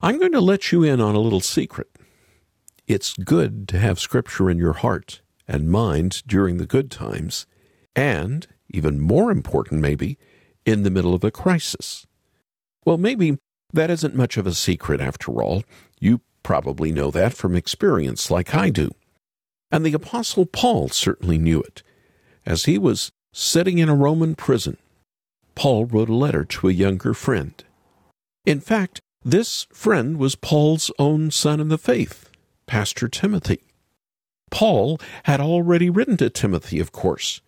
I'm 0.01 0.19
going 0.19 0.33
to 0.33 0.41
let 0.41 0.73
you 0.73 0.83
in 0.83 0.99
on 0.99 1.15
a 1.15 1.21
little 1.21 1.39
secret. 1.39 1.87
It's 2.87 3.13
good 3.13 3.69
to 3.69 3.79
have 3.79 4.01
Scripture 4.01 4.49
in 4.49 4.57
your 4.57 4.73
heart 4.73 5.21
and 5.47 5.71
mind 5.71 6.23
during 6.27 6.57
the 6.57 6.65
good 6.65 6.91
times, 6.91 7.45
and, 7.95 8.45
even 8.67 8.99
more 8.99 9.31
important 9.31 9.79
maybe, 9.79 10.17
in 10.65 10.83
the 10.83 10.91
middle 10.91 11.13
of 11.13 11.23
a 11.23 11.31
crisis. 11.31 12.05
Well, 12.85 12.97
maybe 12.97 13.37
that 13.71 13.89
isn't 13.89 14.13
much 14.13 14.35
of 14.35 14.45
a 14.45 14.53
secret 14.53 14.99
after 14.99 15.41
all. 15.41 15.63
You 16.01 16.19
probably 16.43 16.91
know 16.91 17.11
that 17.11 17.33
from 17.33 17.55
experience, 17.55 18.29
like 18.29 18.53
I 18.53 18.71
do. 18.71 18.91
And 19.71 19.85
the 19.85 19.93
Apostle 19.93 20.47
Paul 20.47 20.89
certainly 20.89 21.37
knew 21.37 21.61
it. 21.61 21.81
As 22.45 22.65
he 22.65 22.77
was 22.77 23.13
sitting 23.33 23.79
in 23.79 23.89
a 23.89 23.95
Roman 23.95 24.35
prison, 24.35 24.77
Paul 25.55 25.85
wrote 25.85 26.09
a 26.09 26.15
letter 26.15 26.45
to 26.45 26.69
a 26.69 26.73
younger 26.73 27.13
friend. 27.13 27.61
In 28.45 28.61
fact, 28.61 29.01
this 29.25 29.67
friend 29.73 30.17
was 30.17 30.35
Paul's 30.35 30.91
own 30.99 31.31
son 31.31 31.59
in 31.59 31.69
the 31.69 31.77
faith, 31.77 32.29
Pastor 32.67 33.07
Timothy. 33.07 33.63
Paul 34.51 34.99
had 35.23 35.41
already 35.41 35.89
written 35.89 36.15
to 36.17 36.29
Timothy, 36.29 36.79
of 36.79 36.91
course, 36.91 37.41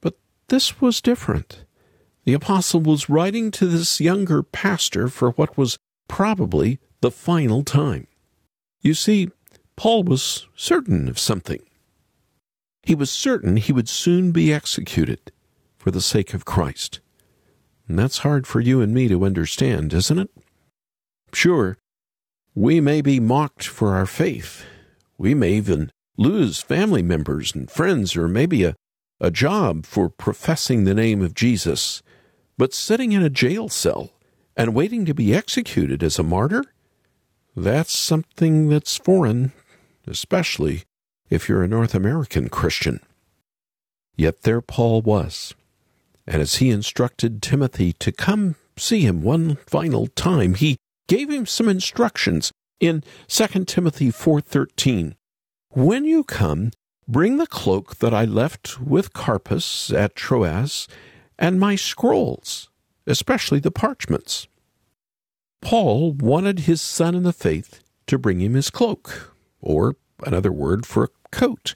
but 0.00 0.14
this 0.48 0.80
was 0.80 1.00
different. 1.00 1.64
The 2.24 2.34
apostle 2.34 2.80
was 2.80 3.10
writing 3.10 3.50
to 3.52 3.66
this 3.66 4.00
younger 4.00 4.42
pastor 4.42 5.08
for 5.08 5.30
what 5.32 5.58
was 5.58 5.76
probably 6.08 6.78
the 7.00 7.10
final 7.10 7.64
time. 7.64 8.06
You 8.80 8.94
see, 8.94 9.30
Paul 9.76 10.04
was 10.04 10.46
certain 10.54 11.08
of 11.08 11.18
something. 11.18 11.62
He 12.84 12.94
was 12.94 13.10
certain 13.10 13.56
he 13.56 13.72
would 13.72 13.88
soon 13.88 14.30
be 14.30 14.52
executed 14.52 15.32
for 15.76 15.90
the 15.90 16.00
sake 16.00 16.34
of 16.34 16.44
Christ. 16.44 17.00
And 17.88 17.98
that's 17.98 18.18
hard 18.18 18.46
for 18.46 18.60
you 18.60 18.80
and 18.80 18.94
me 18.94 19.08
to 19.08 19.24
understand, 19.24 19.92
isn't 19.92 20.18
it? 20.18 20.30
Sure, 21.32 21.76
we 22.54 22.80
may 22.80 23.00
be 23.00 23.20
mocked 23.20 23.66
for 23.66 23.94
our 23.94 24.06
faith. 24.06 24.64
We 25.18 25.34
may 25.34 25.54
even 25.54 25.90
lose 26.16 26.60
family 26.60 27.02
members 27.02 27.54
and 27.54 27.70
friends, 27.70 28.16
or 28.16 28.28
maybe 28.28 28.64
a, 28.64 28.76
a 29.20 29.30
job 29.30 29.86
for 29.86 30.08
professing 30.08 30.84
the 30.84 30.94
name 30.94 31.20
of 31.22 31.34
Jesus. 31.34 32.02
But 32.56 32.72
sitting 32.72 33.12
in 33.12 33.22
a 33.22 33.30
jail 33.30 33.68
cell 33.68 34.10
and 34.56 34.74
waiting 34.74 35.04
to 35.06 35.14
be 35.14 35.34
executed 35.34 36.02
as 36.02 36.18
a 36.18 36.22
martyr? 36.22 36.64
That's 37.56 37.96
something 37.96 38.68
that's 38.68 38.96
foreign, 38.96 39.52
especially 40.06 40.84
if 41.34 41.48
you're 41.48 41.62
a 41.62 41.68
North 41.68 41.94
American 41.94 42.48
Christian. 42.48 43.00
Yet 44.16 44.42
there 44.42 44.60
Paul 44.60 45.02
was. 45.02 45.54
And 46.26 46.40
as 46.40 46.56
he 46.56 46.70
instructed 46.70 47.42
Timothy 47.42 47.92
to 47.94 48.12
come 48.12 48.54
see 48.76 49.00
him 49.00 49.22
one 49.22 49.56
final 49.66 50.06
time, 50.06 50.54
he 50.54 50.76
gave 51.08 51.28
him 51.28 51.46
some 51.46 51.68
instructions 51.68 52.52
in 52.80 53.04
2 53.28 53.66
Timothy 53.66 54.10
4:13. 54.10 55.14
When 55.70 56.04
you 56.04 56.24
come, 56.24 56.70
Bring 57.06 57.36
the 57.36 57.46
cloak 57.46 57.96
that 57.96 58.14
I 58.14 58.24
left 58.24 58.80
with 58.80 59.12
Carpus 59.12 59.92
at 59.92 60.16
Troas, 60.16 60.88
and 61.38 61.60
my 61.60 61.76
scrolls, 61.76 62.70
especially 63.06 63.60
the 63.60 63.70
parchments. 63.70 64.48
Paul 65.60 66.12
wanted 66.12 66.60
his 66.60 66.80
son 66.80 67.14
in 67.14 67.22
the 67.22 67.32
faith 67.34 67.82
to 68.06 68.18
bring 68.18 68.40
him 68.40 68.54
his 68.54 68.70
cloak, 68.70 69.34
or 69.60 69.96
another 70.24 70.50
word 70.50 70.86
for 70.86 71.04
a 71.04 71.23
coat. 71.34 71.74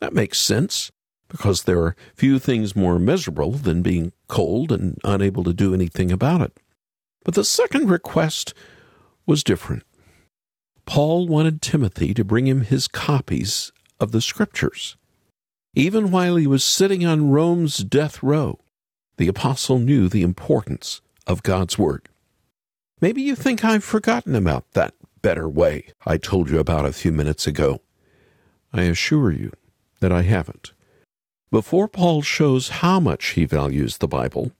That 0.00 0.12
makes 0.12 0.38
sense, 0.38 0.90
because 1.28 1.62
there 1.62 1.80
are 1.80 1.96
few 2.14 2.38
things 2.38 2.76
more 2.76 2.98
miserable 2.98 3.52
than 3.52 3.82
being 3.82 4.12
cold 4.28 4.72
and 4.72 4.98
unable 5.04 5.44
to 5.44 5.54
do 5.54 5.72
anything 5.72 6.12
about 6.12 6.42
it. 6.42 6.58
But 7.24 7.34
the 7.34 7.44
second 7.44 7.88
request 7.88 8.52
was 9.26 9.42
different. 9.42 9.84
Paul 10.84 11.26
wanted 11.26 11.62
Timothy 11.62 12.14
to 12.14 12.24
bring 12.24 12.46
him 12.46 12.60
his 12.60 12.86
copies 12.86 13.72
of 13.98 14.12
the 14.12 14.20
Scriptures. 14.20 14.96
Even 15.74 16.10
while 16.10 16.36
he 16.36 16.46
was 16.46 16.64
sitting 16.64 17.04
on 17.04 17.30
Rome's 17.30 17.78
death 17.78 18.22
row, 18.22 18.60
the 19.16 19.28
apostle 19.28 19.78
knew 19.78 20.08
the 20.08 20.22
importance 20.22 21.00
of 21.26 21.42
God's 21.42 21.76
Word. 21.76 22.08
Maybe 23.00 23.20
you 23.20 23.34
think 23.34 23.64
I've 23.64 23.84
forgotten 23.84 24.34
about 24.34 24.72
that 24.72 24.94
better 25.22 25.48
way 25.48 25.86
I 26.06 26.18
told 26.18 26.48
you 26.48 26.60
about 26.60 26.86
a 26.86 26.92
few 26.92 27.10
minutes 27.10 27.46
ago. 27.46 27.80
I 28.76 28.82
assure 28.82 29.30
you 29.30 29.52
that 30.00 30.12
I 30.12 30.22
haven't. 30.22 30.72
Before 31.50 31.88
Paul 31.88 32.22
shows 32.22 32.68
how 32.68 33.00
much 33.00 33.28
he 33.28 33.44
values 33.44 33.98
the 33.98 34.08
Bible, 34.08 34.52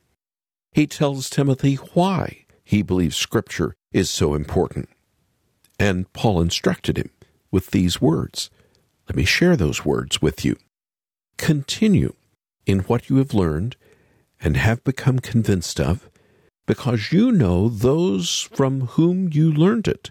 he 0.73 0.87
tells 0.87 1.29
Timothy 1.29 1.75
why 1.75 2.47
he 2.65 2.83
believes 2.83 3.17
Scripture 3.17 3.75
is 3.93 4.09
so 4.09 4.35
important. 4.35 4.89
And 5.79 6.11
Paul 6.13 6.41
instructed 6.41 6.97
him 6.97 7.11
with 7.51 7.71
these 7.71 8.01
words. 8.01 8.51
Let 9.09 9.17
me 9.17 9.25
share 9.25 9.57
those 9.57 9.85
words 9.85 10.23
with 10.23 10.45
you. 10.45 10.57
Continue 11.39 12.15
in 12.65 12.81
what 12.81 13.09
you 13.09 13.17
have 13.17 13.35
learned 13.35 13.77
and 14.41 14.57
have 14.57 14.83
become 14.85 15.19
convinced 15.19 15.81
of, 15.81 16.09
because 16.67 17.13
you 17.13 17.31
know 17.31 17.69
those 17.69 18.49
from 18.53 18.83
whom 18.83 19.31
you 19.33 19.53
learned 19.53 19.89
it, 19.89 20.11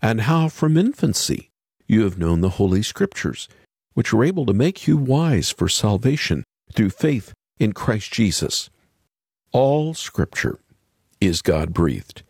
and 0.00 0.22
how 0.22 0.48
from 0.48 0.76
infancy 0.76 1.49
you 1.90 2.04
have 2.04 2.16
known 2.16 2.40
the 2.40 2.50
Holy 2.50 2.82
Scriptures, 2.82 3.48
which 3.94 4.14
are 4.14 4.22
able 4.22 4.46
to 4.46 4.54
make 4.54 4.86
you 4.86 4.96
wise 4.96 5.50
for 5.50 5.68
salvation 5.68 6.44
through 6.72 6.90
faith 6.90 7.32
in 7.58 7.72
Christ 7.72 8.12
Jesus. 8.12 8.70
All 9.50 9.92
Scripture 9.92 10.60
is 11.20 11.42
God 11.42 11.74
breathed, 11.74 12.22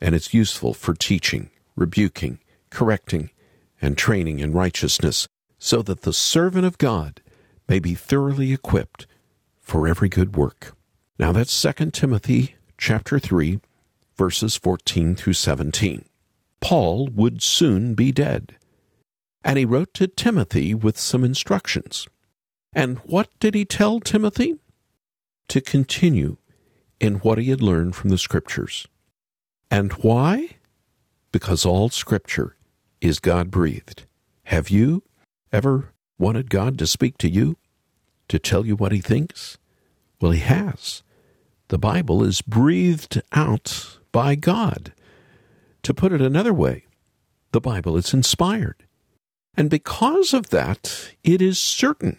and 0.00 0.14
it's 0.14 0.32
useful 0.32 0.74
for 0.74 0.94
teaching, 0.94 1.50
rebuking, 1.74 2.38
correcting, 2.70 3.30
and 3.82 3.98
training 3.98 4.38
in 4.38 4.52
righteousness, 4.52 5.26
so 5.58 5.82
that 5.82 6.02
the 6.02 6.12
servant 6.12 6.64
of 6.64 6.78
God 6.78 7.20
may 7.68 7.80
be 7.80 7.96
thoroughly 7.96 8.52
equipped 8.52 9.08
for 9.60 9.88
every 9.88 10.08
good 10.08 10.36
work. 10.36 10.76
Now 11.18 11.32
that's 11.32 11.60
2 11.60 11.90
Timothy 11.90 12.54
chapter 12.78 13.18
3 13.18 13.60
verses 14.16 14.56
14 14.56 15.16
through 15.16 15.32
17. 15.32 16.04
Paul 16.60 17.08
would 17.08 17.42
soon 17.42 17.94
be 17.94 18.12
dead, 18.12 18.54
and 19.44 19.58
he 19.58 19.64
wrote 19.64 19.94
to 19.94 20.06
Timothy 20.06 20.74
with 20.74 20.98
some 20.98 21.24
instructions. 21.24 22.06
And 22.72 22.98
what 22.98 23.28
did 23.40 23.54
he 23.54 23.64
tell 23.64 24.00
Timothy? 24.00 24.56
To 25.48 25.60
continue 25.60 26.36
in 27.00 27.16
what 27.16 27.38
he 27.38 27.50
had 27.50 27.62
learned 27.62 27.96
from 27.96 28.10
the 28.10 28.18
Scriptures. 28.18 28.86
And 29.70 29.92
why? 29.94 30.56
Because 31.32 31.64
all 31.64 31.88
Scripture 31.88 32.56
is 33.00 33.18
God 33.18 33.50
breathed. 33.50 34.04
Have 34.44 34.68
you 34.68 35.02
ever 35.52 35.92
wanted 36.18 36.50
God 36.50 36.78
to 36.78 36.86
speak 36.86 37.18
to 37.18 37.28
you? 37.28 37.56
To 38.28 38.38
tell 38.38 38.64
you 38.66 38.76
what 38.76 38.92
he 38.92 39.00
thinks? 39.00 39.58
Well, 40.20 40.32
he 40.32 40.40
has. 40.40 41.02
The 41.68 41.78
Bible 41.78 42.22
is 42.22 42.42
breathed 42.42 43.22
out 43.32 43.98
by 44.12 44.34
God. 44.34 44.92
To 45.82 45.94
put 45.94 46.12
it 46.12 46.20
another 46.20 46.52
way, 46.52 46.84
the 47.52 47.60
Bible 47.60 47.96
is 47.96 48.12
inspired. 48.12 48.84
And 49.60 49.68
because 49.68 50.32
of 50.32 50.48
that, 50.48 51.12
it 51.22 51.42
is 51.42 51.58
certain. 51.58 52.18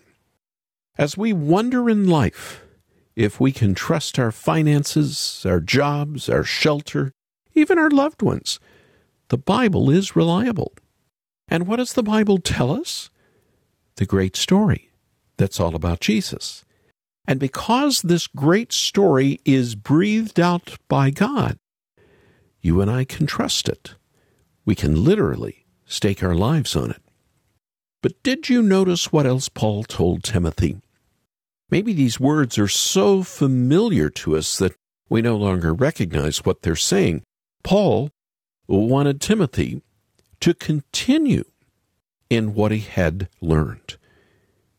As 0.99 1.17
we 1.17 1.34
wonder 1.34 1.89
in 1.89 2.08
life, 2.08 2.63
if 3.15 3.39
we 3.39 3.51
can 3.51 3.73
trust 3.73 4.19
our 4.19 4.32
finances, 4.32 5.43
our 5.49 5.60
jobs, 5.60 6.30
our 6.30 6.43
shelter, 6.43 7.13
even 7.56 7.80
our 7.80 7.89
loved 7.89 8.21
ones, 8.21 8.60
the 9.30 9.39
Bible 9.39 9.89
is 9.89 10.15
reliable. 10.15 10.71
And 11.47 11.65
what 11.65 11.77
does 11.77 11.93
the 11.93 12.04
Bible 12.04 12.38
tell 12.38 12.71
us? 12.71 13.10
The 13.95 14.06
great 14.06 14.36
story 14.36 14.91
that's 15.38 15.60
all 15.60 15.73
about 15.73 15.99
Jesus. 15.99 16.63
And 17.27 17.39
because 17.39 18.04
this 18.04 18.27
great 18.27 18.71
story 18.71 19.39
is 19.45 19.73
breathed 19.73 20.39
out 20.39 20.77
by 20.88 21.10
God, 21.10 21.58
you 22.60 22.82
and 22.82 22.91
I 22.91 23.04
can 23.04 23.25
trust 23.25 23.67
it. 23.67 23.95
We 24.63 24.75
can 24.75 25.04
literally 25.04 25.65
stake 25.88 26.21
our 26.21 26.36
lives 26.36 26.75
on 26.75 26.91
it. 26.91 27.00
But 28.01 28.21
did 28.23 28.49
you 28.49 28.61
notice 28.61 29.11
what 29.11 29.25
else 29.25 29.47
Paul 29.47 29.83
told 29.83 30.23
Timothy? 30.23 30.81
Maybe 31.69 31.93
these 31.93 32.19
words 32.19 32.57
are 32.57 32.67
so 32.67 33.23
familiar 33.23 34.09
to 34.09 34.35
us 34.35 34.57
that 34.57 34.75
we 35.09 35.21
no 35.21 35.37
longer 35.37 35.73
recognize 35.73 36.39
what 36.39 36.61
they're 36.61 36.75
saying. 36.75 37.23
Paul 37.63 38.09
wanted 38.67 39.21
Timothy 39.21 39.81
to 40.39 40.53
continue 40.53 41.43
in 42.29 42.53
what 42.53 42.71
he 42.71 42.79
had 42.79 43.29
learned. 43.39 43.97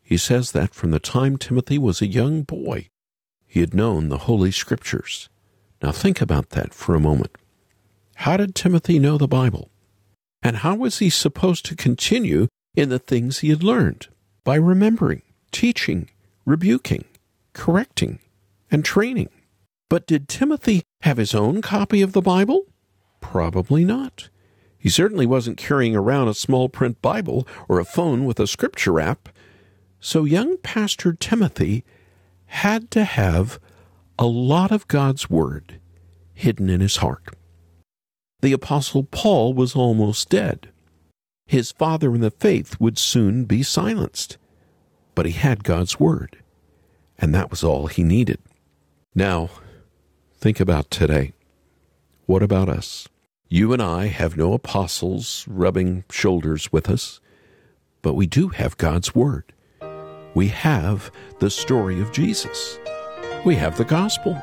He 0.02 0.16
says 0.16 0.52
that 0.52 0.74
from 0.74 0.90
the 0.90 0.98
time 0.98 1.36
Timothy 1.36 1.78
was 1.78 2.02
a 2.02 2.06
young 2.06 2.42
boy, 2.42 2.88
he 3.46 3.60
had 3.60 3.74
known 3.74 4.08
the 4.08 4.18
Holy 4.18 4.50
Scriptures. 4.50 5.28
Now 5.82 5.92
think 5.92 6.20
about 6.20 6.50
that 6.50 6.74
for 6.74 6.94
a 6.94 7.00
moment. 7.00 7.36
How 8.16 8.36
did 8.36 8.54
Timothy 8.54 8.98
know 8.98 9.16
the 9.16 9.28
Bible? 9.28 9.70
And 10.42 10.58
how 10.58 10.74
was 10.74 10.98
he 10.98 11.10
supposed 11.10 11.64
to 11.66 11.76
continue 11.76 12.48
in 12.74 12.88
the 12.88 12.98
things 12.98 13.38
he 13.38 13.50
had 13.50 13.62
learned? 13.62 14.08
By 14.44 14.56
remembering, 14.56 15.22
teaching, 15.50 16.08
rebuking, 16.44 17.04
correcting, 17.52 18.18
and 18.70 18.84
training. 18.84 19.28
But 19.88 20.06
did 20.06 20.28
Timothy 20.28 20.82
have 21.02 21.18
his 21.18 21.34
own 21.34 21.62
copy 21.62 22.02
of 22.02 22.12
the 22.12 22.22
Bible? 22.22 22.66
Probably 23.20 23.84
not. 23.84 24.30
He 24.78 24.88
certainly 24.88 25.26
wasn't 25.26 25.58
carrying 25.58 25.94
around 25.94 26.28
a 26.28 26.34
small 26.34 26.68
print 26.68 27.00
Bible 27.00 27.46
or 27.68 27.78
a 27.78 27.84
phone 27.84 28.24
with 28.24 28.40
a 28.40 28.48
scripture 28.48 28.98
app. 28.98 29.28
So 30.00 30.24
young 30.24 30.56
Pastor 30.58 31.12
Timothy 31.12 31.84
had 32.46 32.90
to 32.90 33.04
have 33.04 33.60
a 34.18 34.26
lot 34.26 34.72
of 34.72 34.88
God's 34.88 35.30
Word 35.30 35.78
hidden 36.34 36.68
in 36.68 36.80
his 36.80 36.96
heart. 36.96 37.36
The 38.40 38.52
Apostle 38.52 39.04
Paul 39.04 39.54
was 39.54 39.76
almost 39.76 40.30
dead. 40.30 40.71
His 41.46 41.72
father 41.72 42.14
in 42.14 42.20
the 42.20 42.30
faith 42.30 42.80
would 42.80 42.98
soon 42.98 43.44
be 43.44 43.62
silenced 43.62 44.38
but 45.14 45.26
he 45.26 45.32
had 45.32 45.64
God's 45.64 46.00
Word, 46.00 46.38
and 47.18 47.34
that 47.34 47.50
was 47.50 47.62
all 47.62 47.86
he 47.86 48.02
needed. 48.02 48.38
Now, 49.14 49.50
think 50.36 50.60
about 50.60 50.90
today. 50.90 51.32
What 52.26 52.42
about 52.42 52.68
us? 52.68 53.08
You 53.48 53.72
and 53.72 53.82
I 53.82 54.06
have 54.06 54.36
no 54.36 54.54
apostles 54.54 55.44
rubbing 55.48 56.04
shoulders 56.10 56.72
with 56.72 56.88
us, 56.88 57.20
but 58.00 58.14
we 58.14 58.26
do 58.26 58.48
have 58.48 58.78
God's 58.78 59.14
Word. 59.14 59.52
We 60.34 60.48
have 60.48 61.10
the 61.40 61.50
story 61.50 62.00
of 62.00 62.12
Jesus. 62.12 62.78
We 63.44 63.56
have 63.56 63.76
the 63.76 63.84
gospel. 63.84 64.40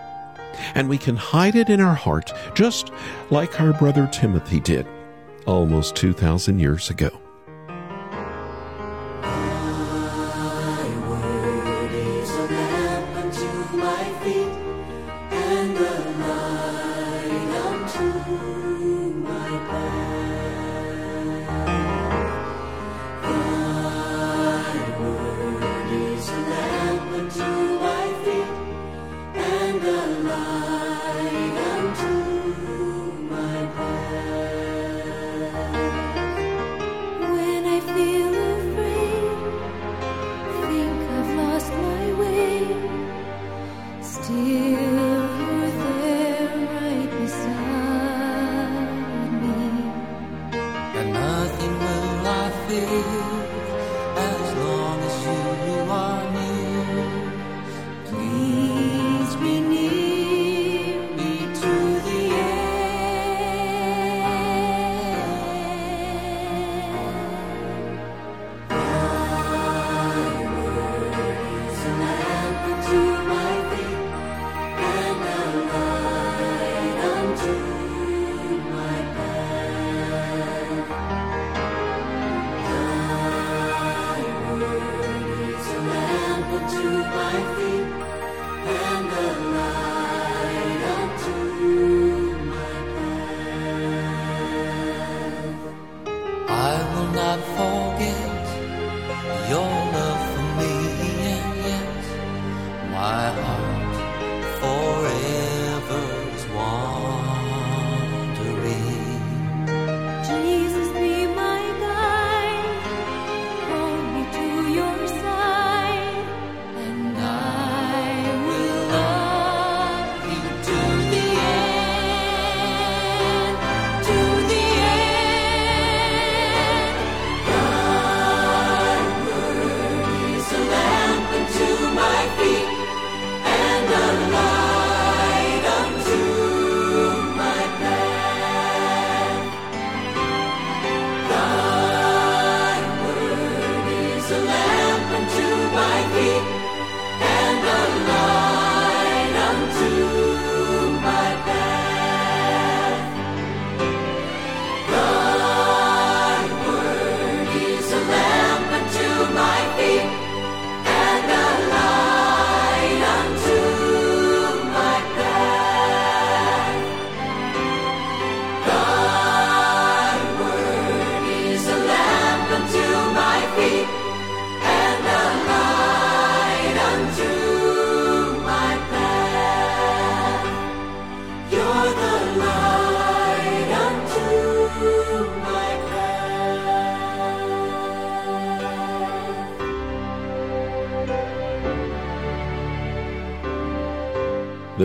And 0.75 0.89
we 0.89 0.97
can 0.97 1.15
hide 1.15 1.55
it 1.55 1.69
in 1.69 1.79
our 1.79 1.95
heart, 1.95 2.31
just 2.53 2.91
like 3.31 3.59
our 3.61 3.73
brother 3.73 4.07
Timothy 4.11 4.59
did 4.59 4.85
almost 5.49 5.95
2,000 5.95 6.59
years 6.59 6.89
ago. 6.89 7.28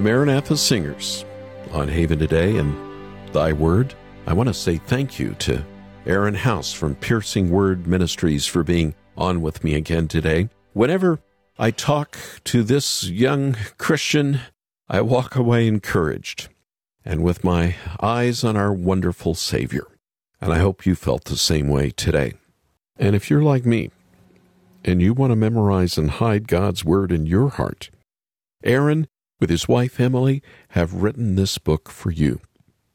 Maranatha 0.05 0.55
Singers 0.55 1.25
on 1.73 1.89
Haven 1.89 2.19
Today 2.19 2.59
and 2.59 2.77
Thy 3.33 3.55
Word. 3.55 3.95
I 4.27 4.35
want 4.35 4.49
to 4.49 4.53
say 4.53 4.77
thank 4.77 5.19
you 5.19 5.33
to 5.39 5.65
Aaron 6.05 6.35
House 6.35 6.75
from 6.75 6.95
Piercing 6.97 7.49
Word 7.49 7.87
Ministries 7.87 8.45
for 8.45 8.63
being 8.63 8.95
on 9.17 9.41
with 9.41 9.65
me 9.65 9.75
again 9.75 10.07
today. 10.07 10.51
Whenever 10.75 11.21
I 11.59 11.71
talk 11.71 12.19
to 12.45 12.63
this 12.63 13.09
young 13.09 13.57
Christian, 13.79 14.41
I 14.91 15.01
walk 15.01 15.37
away 15.37 15.67
encouraged 15.67 16.49
and 17.03 17.25
with 17.25 17.43
my 17.43 17.75
eyes 17.99 18.45
on 18.45 18.59
our 18.59 18.75
wonderful 18.75 19.35
Savior. 19.35 19.87
And 20.39 20.53
I 20.53 20.59
hope 20.59 20.85
you 20.85 20.95
felt 20.95 21.25
the 21.25 21.39
same 21.39 21.69
way 21.69 21.89
today. 21.89 22.35
And 22.99 23.17
if 23.17 23.31
you're 23.31 23.43
like 23.43 23.65
me 23.65 23.91
and 24.85 25.01
you 25.01 25.15
want 25.15 25.31
to 25.31 25.37
memorize 25.37 25.97
and 25.97 26.11
hide 26.11 26.47
God's 26.47 26.85
Word 26.85 27.11
in 27.11 27.25
your 27.25 27.49
heart, 27.49 27.89
Aaron 28.63 29.09
with 29.41 29.51
his 29.51 29.69
wife 29.69 30.01
Emily 30.01 30.43
have 30.71 30.95
written 30.95 31.35
this 31.35 31.59
book 31.59 31.91
for 31.91 32.11
you. 32.11 32.41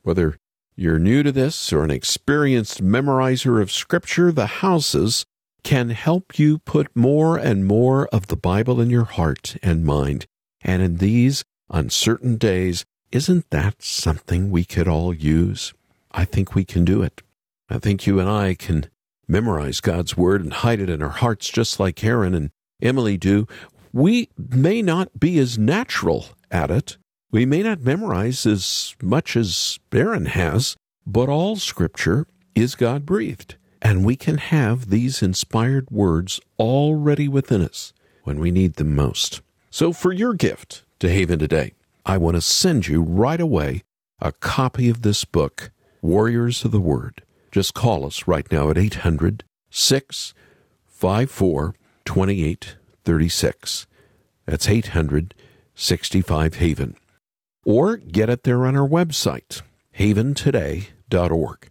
Whether 0.04 0.38
you're 0.75 0.99
new 0.99 1.23
to 1.23 1.32
this 1.32 1.73
or 1.73 1.84
an 1.84 1.91
experienced 1.91 2.82
memorizer 2.82 3.62
of 3.62 3.71
Scripture, 3.71 4.32
the 4.32 4.47
houses 4.47 5.25
can 5.63 5.89
help 5.89 6.39
you 6.39 6.60
put 6.60 6.95
more 6.95 7.38
and 7.38 7.65
more 7.65 8.08
of 8.08 8.28
the 8.28 8.38
Bible 8.38 8.80
in 8.80 8.89
your 8.89 9.04
heart 9.04 9.58
and 9.62 9.86
mind. 9.86 10.25
And 10.62 10.82
in 10.82 10.97
these 10.97 11.43
uncertain 11.69 12.38
days, 12.38 12.86
isn't 13.12 13.49
that 13.49 13.82
something 13.82 14.52
we 14.52 14.63
could 14.63 14.88
all 14.88 15.13
use? 15.13 15.73
I 16.12 16.25
think 16.25 16.56
we 16.56 16.65
can 16.65 16.86
do 16.86 17.02
it. 17.02 17.21
I 17.69 17.78
think 17.80 18.08
you 18.08 18.19
and 18.19 18.30
I 18.30 18.56
can 18.56 18.89
memorize 19.28 19.80
God's 19.80 20.17
Word 20.17 20.41
and 20.41 20.54
hide 20.54 20.80
it 20.80 20.89
in 20.89 21.02
our 21.02 21.10
hearts 21.10 21.49
just 21.49 21.80
like 21.80 22.04
Aaron 22.04 22.34
and 22.34 22.52
Emily 22.82 23.17
do. 23.17 23.47
We 23.91 24.30
may 24.38 24.82
not 24.82 25.19
be 25.19 25.39
as 25.39 25.58
natural 25.58 26.28
at 26.52 26.69
it. 26.69 26.97
We 27.32 27.45
may 27.45 27.63
not 27.63 27.82
memorize 27.82 28.45
as 28.45 28.95
much 29.02 29.36
as 29.36 29.80
Aaron 29.91 30.28
has, 30.28 30.75
but 31.06 31.30
all 31.30 31.56
Scripture 31.56 32.28
is 32.56 32.75
God 32.75 33.06
breathed. 33.06 33.56
And 33.82 34.06
we 34.06 34.15
can 34.15 34.38
have 34.38 34.89
these 34.89 35.23
inspired 35.23 35.89
words 35.89 36.39
already 36.60 37.28
within 37.28 37.62
us 37.62 37.93
when 38.23 38.39
we 38.39 38.52
need 38.52 38.75
them 38.75 38.95
most. 38.95 39.41
So, 39.71 39.93
for 39.93 40.12
your 40.12 40.34
gift 40.34 40.84
to 40.99 41.10
Haven 41.10 41.39
today, 41.39 41.73
I 42.06 42.17
want 42.17 42.36
to 42.36 42.41
send 42.41 42.88
you 42.88 43.02
right 43.02 43.39
away 43.39 43.84
a 44.19 44.34
copy 44.34 44.89
of 44.89 45.02
this 45.02 45.25
book, 45.25 45.71
Warriors 46.02 46.65
of 46.65 46.71
the 46.71 46.82
Word. 46.82 47.23
Just 47.52 47.73
call 47.73 48.06
us 48.06 48.28
right 48.28 48.45
now 48.52 48.69
at 48.69 48.78
800 48.78 49.43
654 49.71 51.75
2836. 53.10 53.88
That's 54.45 54.69
800 54.69 55.34
65 55.74 56.56
Haven. 56.56 56.95
Or 57.65 57.98
get 57.98 58.30
it 58.30 58.43
there 58.43 58.65
on 58.65 58.76
our 58.76 58.88
website, 58.88 59.62
haventoday.org. 59.98 61.69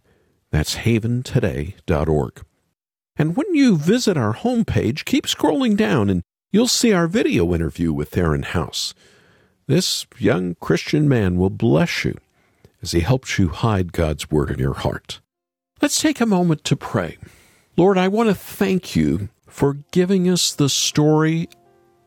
That's 0.51 0.75
haventoday.org. 0.75 2.41
And 3.15 3.35
when 3.35 3.53
you 3.53 3.77
visit 3.77 4.17
our 4.17 4.33
homepage, 4.33 5.05
keep 5.05 5.25
scrolling 5.25 5.77
down 5.77 6.09
and 6.09 6.23
you'll 6.51 6.67
see 6.67 6.91
our 6.91 7.07
video 7.07 7.53
interview 7.53 7.93
with 7.93 8.17
Aaron 8.17 8.43
House. 8.43 8.93
This 9.67 10.07
young 10.17 10.55
Christian 10.55 11.07
man 11.07 11.37
will 11.37 11.49
bless 11.49 12.03
you 12.03 12.17
as 12.81 12.91
he 12.91 13.01
helps 13.01 13.37
you 13.37 13.49
hide 13.49 13.93
God's 13.93 14.31
Word 14.31 14.49
in 14.49 14.59
your 14.59 14.73
heart. 14.73 15.19
Let's 15.81 16.01
take 16.01 16.19
a 16.19 16.25
moment 16.25 16.63
to 16.65 16.75
pray. 16.75 17.17
Lord, 17.77 17.97
I 17.97 18.07
want 18.07 18.29
to 18.29 18.35
thank 18.35 18.95
you 18.95 19.29
for 19.49 19.75
giving 19.91 20.29
us 20.29 20.53
the 20.53 20.69
story 20.69 21.49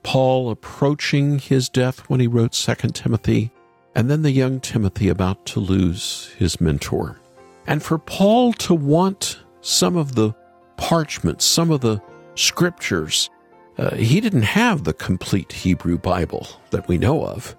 Paul 0.02 0.50
approaching 0.50 1.38
his 1.38 1.68
death 1.68 2.08
when 2.10 2.20
he 2.20 2.26
wrote 2.26 2.52
2 2.52 2.74
Timothy, 2.88 3.52
and 3.94 4.10
then 4.10 4.22
the 4.22 4.30
young 4.30 4.60
Timothy 4.60 5.08
about 5.08 5.44
to 5.46 5.60
lose 5.60 6.32
his 6.38 6.60
mentor. 6.60 7.18
And 7.66 7.82
for 7.82 7.98
Paul 7.98 8.52
to 8.54 8.74
want 8.74 9.40
some 9.60 9.96
of 9.96 10.14
the 10.14 10.34
parchments, 10.76 11.44
some 11.44 11.70
of 11.70 11.80
the 11.80 12.02
scriptures, 12.34 13.30
uh, 13.78 13.94
he 13.94 14.20
didn't 14.20 14.42
have 14.42 14.84
the 14.84 14.92
complete 14.92 15.52
Hebrew 15.52 15.98
Bible 15.98 16.46
that 16.70 16.88
we 16.88 16.98
know 16.98 17.24
of. 17.24 17.56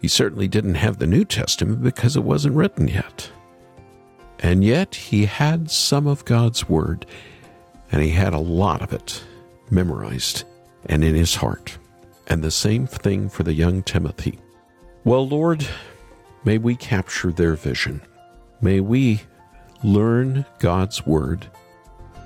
He 0.00 0.08
certainly 0.08 0.48
didn't 0.48 0.76
have 0.76 0.98
the 0.98 1.06
New 1.06 1.24
Testament 1.24 1.82
because 1.82 2.16
it 2.16 2.24
wasn't 2.24 2.56
written 2.56 2.88
yet. 2.88 3.30
And 4.40 4.64
yet 4.64 4.94
he 4.94 5.26
had 5.26 5.70
some 5.70 6.06
of 6.06 6.24
God's 6.24 6.68
Word, 6.68 7.06
and 7.94 8.02
he 8.02 8.10
had 8.10 8.34
a 8.34 8.38
lot 8.40 8.82
of 8.82 8.92
it 8.92 9.22
memorized 9.70 10.42
and 10.86 11.04
in 11.04 11.14
his 11.14 11.36
heart. 11.36 11.78
And 12.26 12.42
the 12.42 12.50
same 12.50 12.88
thing 12.88 13.28
for 13.28 13.44
the 13.44 13.54
young 13.54 13.84
Timothy. 13.84 14.40
Well, 15.04 15.28
Lord, 15.28 15.64
may 16.44 16.58
we 16.58 16.74
capture 16.74 17.30
their 17.30 17.54
vision. 17.54 18.02
May 18.60 18.80
we 18.80 19.22
learn 19.84 20.44
God's 20.58 21.06
Word. 21.06 21.46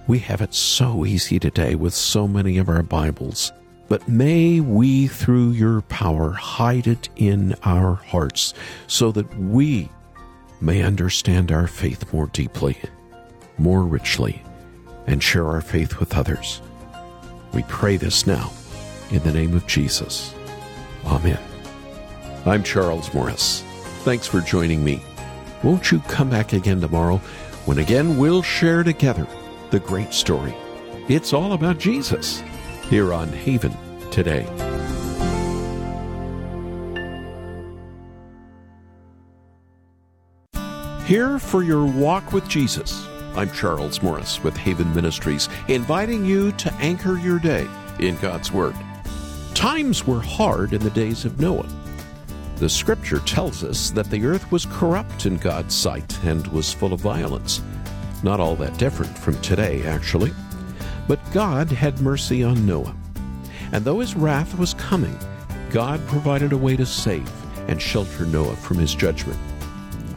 We 0.06 0.20
have 0.20 0.40
it 0.40 0.54
so 0.54 1.04
easy 1.04 1.38
today 1.38 1.74
with 1.74 1.92
so 1.92 2.26
many 2.26 2.56
of 2.56 2.70
our 2.70 2.82
Bibles, 2.82 3.52
but 3.88 4.08
may 4.08 4.60
we, 4.60 5.06
through 5.06 5.50
your 5.50 5.82
power, 5.82 6.32
hide 6.32 6.86
it 6.86 7.10
in 7.16 7.54
our 7.62 7.96
hearts 7.96 8.54
so 8.86 9.12
that 9.12 9.38
we 9.38 9.90
may 10.62 10.80
understand 10.80 11.52
our 11.52 11.66
faith 11.66 12.10
more 12.10 12.28
deeply, 12.28 12.78
more 13.58 13.82
richly, 13.82 14.42
and 15.08 15.22
share 15.22 15.46
our 15.48 15.62
faith 15.62 15.98
with 15.98 16.16
others. 16.16 16.60
We 17.54 17.64
pray 17.64 17.96
this 17.96 18.26
now 18.26 18.52
in 19.10 19.22
the 19.22 19.32
name 19.32 19.56
of 19.56 19.66
Jesus. 19.66 20.34
Amen. 21.06 21.40
I'm 22.44 22.62
Charles 22.62 23.12
Morris. 23.14 23.64
Thanks 24.04 24.26
for 24.26 24.40
joining 24.40 24.84
me. 24.84 25.02
Won't 25.62 25.90
you 25.90 26.00
come 26.00 26.28
back 26.30 26.52
again 26.52 26.80
tomorrow 26.80 27.16
when 27.64 27.78
again 27.78 28.18
we'll 28.18 28.42
share 28.42 28.84
together 28.84 29.26
the 29.70 29.80
great 29.80 30.12
story? 30.12 30.54
It's 31.08 31.32
all 31.32 31.54
about 31.54 31.78
Jesus 31.78 32.42
here 32.90 33.14
on 33.14 33.28
Haven 33.28 33.74
today. 34.10 34.46
Here 41.06 41.38
for 41.38 41.62
your 41.62 41.86
walk 41.86 42.34
with 42.34 42.46
Jesus. 42.46 43.08
I'm 43.38 43.52
Charles 43.52 44.02
Morris 44.02 44.42
with 44.42 44.56
Haven 44.56 44.92
Ministries, 44.96 45.48
inviting 45.68 46.24
you 46.24 46.50
to 46.50 46.74
anchor 46.80 47.16
your 47.16 47.38
day 47.38 47.68
in 48.00 48.16
God's 48.16 48.50
Word. 48.50 48.74
Times 49.54 50.04
were 50.04 50.18
hard 50.18 50.72
in 50.72 50.82
the 50.82 50.90
days 50.90 51.24
of 51.24 51.38
Noah. 51.38 51.68
The 52.56 52.68
scripture 52.68 53.20
tells 53.20 53.62
us 53.62 53.90
that 53.90 54.10
the 54.10 54.26
earth 54.26 54.50
was 54.50 54.66
corrupt 54.66 55.24
in 55.24 55.36
God's 55.36 55.76
sight 55.76 56.18
and 56.24 56.48
was 56.48 56.72
full 56.72 56.92
of 56.92 56.98
violence. 56.98 57.62
Not 58.24 58.40
all 58.40 58.56
that 58.56 58.76
different 58.76 59.16
from 59.16 59.40
today, 59.40 59.86
actually. 59.86 60.32
But 61.06 61.20
God 61.32 61.70
had 61.70 62.00
mercy 62.00 62.42
on 62.42 62.66
Noah. 62.66 62.96
And 63.70 63.84
though 63.84 64.00
his 64.00 64.16
wrath 64.16 64.58
was 64.58 64.74
coming, 64.74 65.16
God 65.70 66.04
provided 66.08 66.52
a 66.52 66.56
way 66.56 66.76
to 66.76 66.84
save 66.84 67.30
and 67.68 67.80
shelter 67.80 68.26
Noah 68.26 68.56
from 68.56 68.78
his 68.78 68.96
judgment. 68.96 69.38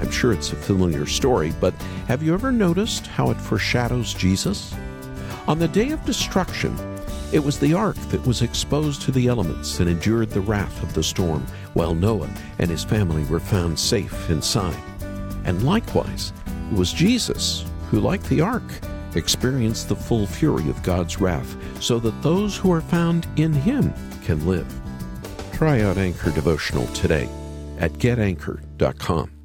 I'm 0.02 0.10
sure 0.10 0.34
it's 0.34 0.52
a 0.52 0.56
familiar 0.56 1.06
story, 1.06 1.54
but 1.60 1.74
have 2.08 2.24
you 2.24 2.34
ever 2.34 2.52
noticed 2.52 3.06
how 3.06 3.30
it 3.30 3.40
foreshadows 3.40 4.14
Jesus? 4.14 4.74
On 5.48 5.60
the 5.60 5.68
day 5.68 5.92
of 5.92 6.04
destruction, 6.06 6.76
it 7.32 7.44
was 7.44 7.60
the 7.60 7.74
ark 7.74 7.96
that 8.10 8.26
was 8.26 8.42
exposed 8.42 9.04
to 9.04 9.12
the 9.12 9.28
elements 9.28 9.80
and 9.80 9.90
endured 9.90 10.32
the 10.32 10.42
wrath 10.42 10.84
of 10.84 10.94
the 10.94 11.04
storm, 11.04 11.46
while 11.74 11.94
Noah 11.94 12.30
and 12.60 12.70
his 12.70 12.84
family 12.84 13.24
were 13.26 13.40
found 13.40 13.80
safe 13.80 14.30
inside. 14.30 14.76
And 15.46 15.64
likewise, 15.64 16.34
it 16.72 16.78
was 16.78 16.92
Jesus 16.92 17.64
who, 17.90 18.00
like 18.00 18.24
the 18.24 18.42
ark, 18.42 18.64
experienced 19.16 19.88
the 19.88 19.96
full 19.96 20.26
fury 20.26 20.70
of 20.70 20.82
God's 20.84 21.22
wrath, 21.22 21.56
so 21.82 22.00
that 22.00 22.22
those 22.22 22.58
who 22.58 22.72
are 22.72 22.82
found 22.82 23.28
in 23.36 23.54
him 23.54 23.94
can 24.24 24.46
live. 24.48 24.68
Try 25.54 25.82
out 25.82 25.98
Anchor 25.98 26.32
Devotional 26.32 26.88
today 26.88 27.30
at 27.78 27.94
getanchor.com. 27.94 29.40